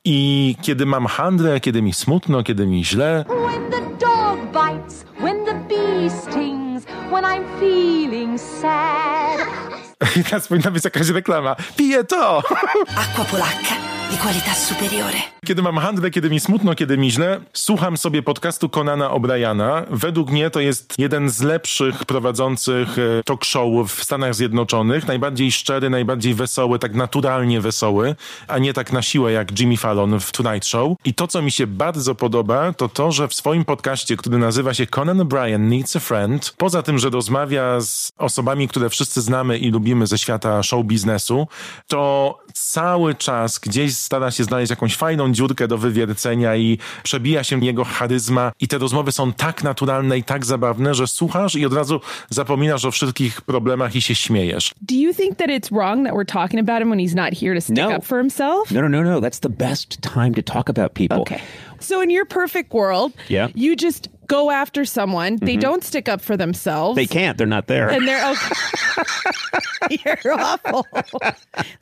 I 0.06 0.56
kiedy 0.62 0.86
mam 0.86 1.06
handrę, 1.06 1.60
kiedy 1.60 1.82
mi 1.82 1.94
smutno, 1.94 2.44
kiedy 2.44 2.68
mi 2.68 2.86
źle, 2.86 3.26
When 3.28 3.72
the 3.72 4.06
dog 4.06 4.40
bites, 4.52 5.06
when 5.20 5.46
the 5.46 5.54
bee 5.70 6.10
stings, 6.10 6.84
when 6.86 7.24
I'm 7.24 7.60
feeling 7.60 8.42
sad. 8.62 9.40
i 10.20 10.24
teraz 10.24 10.48
powinna 10.48 10.72
być 10.72 10.84
jakaś 10.84 11.10
reklama. 11.10 11.56
Piję 11.78 12.04
to! 12.04 12.38
Acqua 12.96 13.26
polacca 13.26 13.76
di 14.10 14.18
qualità 14.18 14.54
superiore. 14.54 15.36
Kiedy 15.46 15.62
mam 15.62 15.78
handrę, 15.78 16.10
kiedy 16.10 16.30
mi 16.30 16.40
smutno, 16.40 16.76
kiedy 16.76 16.98
mi 16.98 17.12
źle, 17.12 17.42
słucham 17.54 17.98
sobie 17.98 18.24
podcastu 18.24 18.70
Conana 18.70 19.10
O'Briana. 19.10 19.86
Według 19.90 20.32
mnie 20.32 20.50
to 20.50 20.60
jest 20.60 20.94
jeden 20.98 21.30
z 21.30 21.42
lepszych 21.42 22.06
prowadzących 22.06 23.00
e, 23.00 23.24
talk 23.24 23.46
showów 23.46 23.94
w 23.94 24.04
Stanach 24.04 24.36
Zjednoczonych. 24.36 25.08
Najbardziej 25.08 25.52
szczery, 25.52 25.90
najbardziej 25.90 26.34
wesoły, 26.34 26.80
tak 26.80 26.96
naturalnie 26.96 27.62
wesoły, 27.62 28.16
a 28.48 28.58
nie 28.58 28.74
tak 28.74 28.94
na 28.94 29.02
siłę 29.02 29.32
jak 29.32 29.60
Jimmy 29.60 29.78
Fallon 29.78 30.20
w 30.20 30.32
Tonight 30.32 30.66
Show. 30.68 30.98
I 31.06 31.14
to, 31.14 31.28
co 31.28 31.42
mi 31.42 31.52
się 31.52 31.68
bardzo 31.68 32.16
podoba, 32.16 32.74
to 32.74 32.90
to, 32.90 33.12
że 33.12 33.28
w 33.28 33.34
swoim 33.34 33.66
podcaście, 33.66 34.18
który 34.18 34.38
nazywa 34.38 34.74
się 34.74 34.88
Conan 34.88 35.18
O'Brien 35.18 35.60
Needs 35.60 35.96
a 35.96 36.00
Friend, 36.00 36.54
poza 36.58 36.82
tym, 36.82 37.00
że 37.00 37.10
rozmawia 37.10 37.82
z 37.82 38.12
osobami, 38.18 38.68
które 38.68 38.90
wszyscy 38.90 39.22
znamy 39.22 39.58
i 39.58 39.72
lubimy 39.72 40.08
ze 40.08 40.18
świata 40.18 40.64
show 40.64 40.86
biznesu, 40.86 41.48
to 41.88 42.38
cały 42.54 43.16
czas 43.16 43.60
gdzieś 43.60 43.95
stara 44.00 44.32
się 44.32 44.44
znaleźć 44.44 44.70
jakąś 44.70 44.96
fajną 44.96 45.32
dziurkę 45.32 45.68
do 45.68 45.78
wywiercenia 45.78 46.56
i 46.56 46.78
przebija 47.04 47.44
się 47.44 47.66
jego 47.66 47.84
charyzma 47.84 48.52
i 48.60 48.68
te 48.68 48.78
rozmowy 48.78 49.12
są 49.12 49.34
tak 49.34 49.64
naturalne 49.64 50.18
i 50.18 50.24
tak 50.24 50.46
zabawne, 50.46 50.94
że 50.94 51.08
słuchasz 51.08 51.56
i 51.56 51.66
od 51.66 51.74
razu 51.74 52.02
zapominasz 52.30 52.86
o 52.86 52.92
wszystkich 52.92 53.42
problemach 53.42 53.96
i 53.96 54.02
się 54.02 54.16
śmiejesz. 54.16 54.72
Do 54.82 54.96
you 54.96 55.14
think 55.14 55.38
that 55.38 55.48
it's 55.50 55.70
wrong 55.72 56.06
that 56.08 56.14
we're 56.16 56.26
talking 56.34 56.70
about 56.70 56.82
him 56.82 56.90
when 56.90 57.00
he's 57.00 57.16
not 57.16 57.34
here 57.40 57.56
to 57.56 57.62
stick 57.62 57.78
No. 57.78 57.98
up 57.98 58.06
for 58.06 58.18
himself? 58.20 58.72
No, 58.72 58.82
no, 58.82 58.88
no, 58.90 59.02
no. 59.04 59.22
That's 59.22 59.40
the 59.40 59.50
best 59.50 60.02
time 60.02 60.34
to 60.34 60.42
talk 60.54 60.70
about 60.70 60.94
people. 60.94 61.22
Okay. 61.22 61.40
So 61.80 62.04
in 62.04 62.12
your 62.12 62.28
perfect 62.28 62.74
world, 62.74 63.14
Yeah. 63.30 63.50
you 63.56 63.76
just 63.82 64.10
go 64.30 64.52
after 64.52 64.88
someone. 64.88 65.40
They 65.40 65.56
Mhm. 65.58 65.62
don't 65.62 65.84
stick 65.86 66.10
up 66.16 66.22
for 66.22 66.38
themselves. 66.38 66.96
They 66.96 67.08
can't. 67.08 67.38
They're 67.38 67.48
not 67.56 67.66
there. 67.66 67.90
And 67.96 68.06
they're 68.08 68.32
okay. 68.32 68.56
You're 70.06 70.40
awful. 70.42 70.82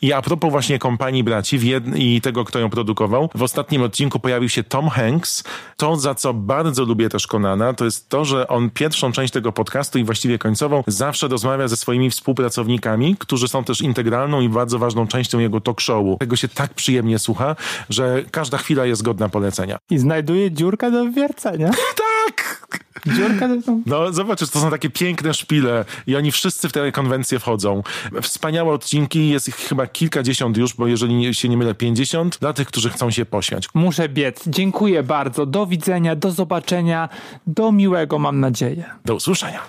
I 0.01 0.13
a 0.13 0.21
propos 0.21 0.51
właśnie 0.51 0.79
kompanii 0.79 1.23
braci 1.23 1.57
w 1.57 1.63
jed- 1.63 1.97
i 1.97 2.21
tego, 2.21 2.45
kto 2.45 2.59
ją 2.59 2.69
produkował, 2.69 3.29
w 3.35 3.41
ostatnim 3.43 3.81
odcinku 3.83 4.19
pojawił 4.19 4.49
się 4.49 4.63
Tom 4.63 4.89
Hanks. 4.89 5.43
To, 5.77 5.95
za 5.95 6.15
co 6.15 6.33
bardzo 6.33 6.83
lubię 6.83 7.09
też 7.09 7.27
Konana, 7.27 7.73
to 7.73 7.85
jest 7.85 8.09
to, 8.09 8.25
że 8.25 8.47
on 8.47 8.69
pierwszą 8.69 9.11
część 9.11 9.33
tego 9.33 9.51
podcastu 9.51 9.99
i 9.99 10.03
właściwie 10.03 10.37
końcową 10.39 10.83
zawsze 10.87 11.27
rozmawia 11.27 11.67
ze 11.67 11.77
swoimi 11.77 12.09
współpracownikami, 12.09 13.15
którzy 13.19 13.47
są 13.47 13.63
też 13.63 13.81
integralną 13.81 14.41
i 14.41 14.49
bardzo 14.49 14.79
ważną 14.79 15.07
częścią 15.07 15.39
jego 15.39 15.61
talk 15.61 15.81
showu. 15.81 16.17
Tego 16.19 16.35
się 16.35 16.47
tak 16.47 16.73
przyjemnie 16.73 17.19
słucha, 17.19 17.55
że 17.89 18.23
każda 18.31 18.57
chwila 18.57 18.85
jest 18.85 19.03
godna 19.03 19.29
polecenia. 19.29 19.77
I 19.89 19.97
znajduje 19.97 20.51
dziurkę 20.51 20.91
do 20.91 21.05
wywiercenia. 21.05 21.71
Tak! 21.95 22.67
Dziurka 23.15 23.47
do... 23.47 23.55
No 23.85 24.13
zobaczysz, 24.13 24.49
to 24.49 24.59
są 24.59 24.69
takie 24.69 24.89
piękne 24.89 25.33
szpile 25.33 25.85
i 26.07 26.15
oni 26.15 26.31
wszyscy 26.31 26.69
w 26.69 26.71
te 26.71 26.91
konwencje 26.91 27.39
wchodzą. 27.39 27.83
Wspaniałe 28.21 28.73
odcinki, 28.73 29.29
jest 29.29 29.47
ich 29.47 29.55
chyba 29.55 29.87
kilkadziesiąt 29.87 30.57
już, 30.57 30.73
bo 30.73 30.87
jeżeli 30.87 31.35
się 31.35 31.49
nie 31.49 31.57
mylę, 31.57 31.75
pięćdziesiąt, 31.75 32.37
dla 32.39 32.53
tych, 32.53 32.67
którzy 32.67 32.89
chcą 32.89 33.11
się 33.11 33.25
pośmiać. 33.25 33.67
Muszę 33.73 34.09
biec. 34.09 34.43
Dziękuję 34.47 35.03
bardzo. 35.03 35.45
Do 35.45 35.65
widzenia, 35.65 36.15
do 36.15 36.31
zobaczenia, 36.31 37.09
do 37.47 37.71
miłego 37.71 38.19
mam 38.19 38.39
nadzieję. 38.39 38.85
Do 39.05 39.15
usłyszenia. 39.15 39.59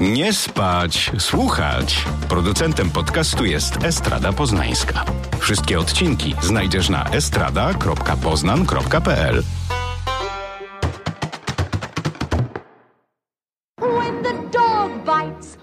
Nie 0.00 0.32
spać, 0.32 1.10
słuchać. 1.18 2.04
Producentem 2.28 2.90
podcastu 2.90 3.44
jest 3.44 3.84
Estrada 3.84 4.32
Poznańska. 4.32 5.04
Wszystkie 5.38 5.78
odcinki 5.78 6.34
znajdziesz 6.42 6.88
na 6.88 7.04
estrada.poznan.pl. 7.04 9.42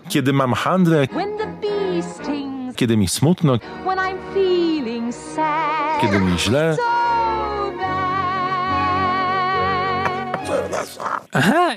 Kiedy 0.09 0.33
mam 0.33 0.53
handrę, 0.53 1.07
kiedy 2.75 2.97
mi 2.97 3.07
smutno, 3.07 3.57
when 3.85 3.97
I'm 3.97 4.17
feeling 4.33 5.15
sad. 5.35 6.01
kiedy 6.01 6.19
mi 6.19 6.39
źle. 6.39 6.75
So 6.75 6.81
bad. 7.77 8.13
Aha, 11.33 11.69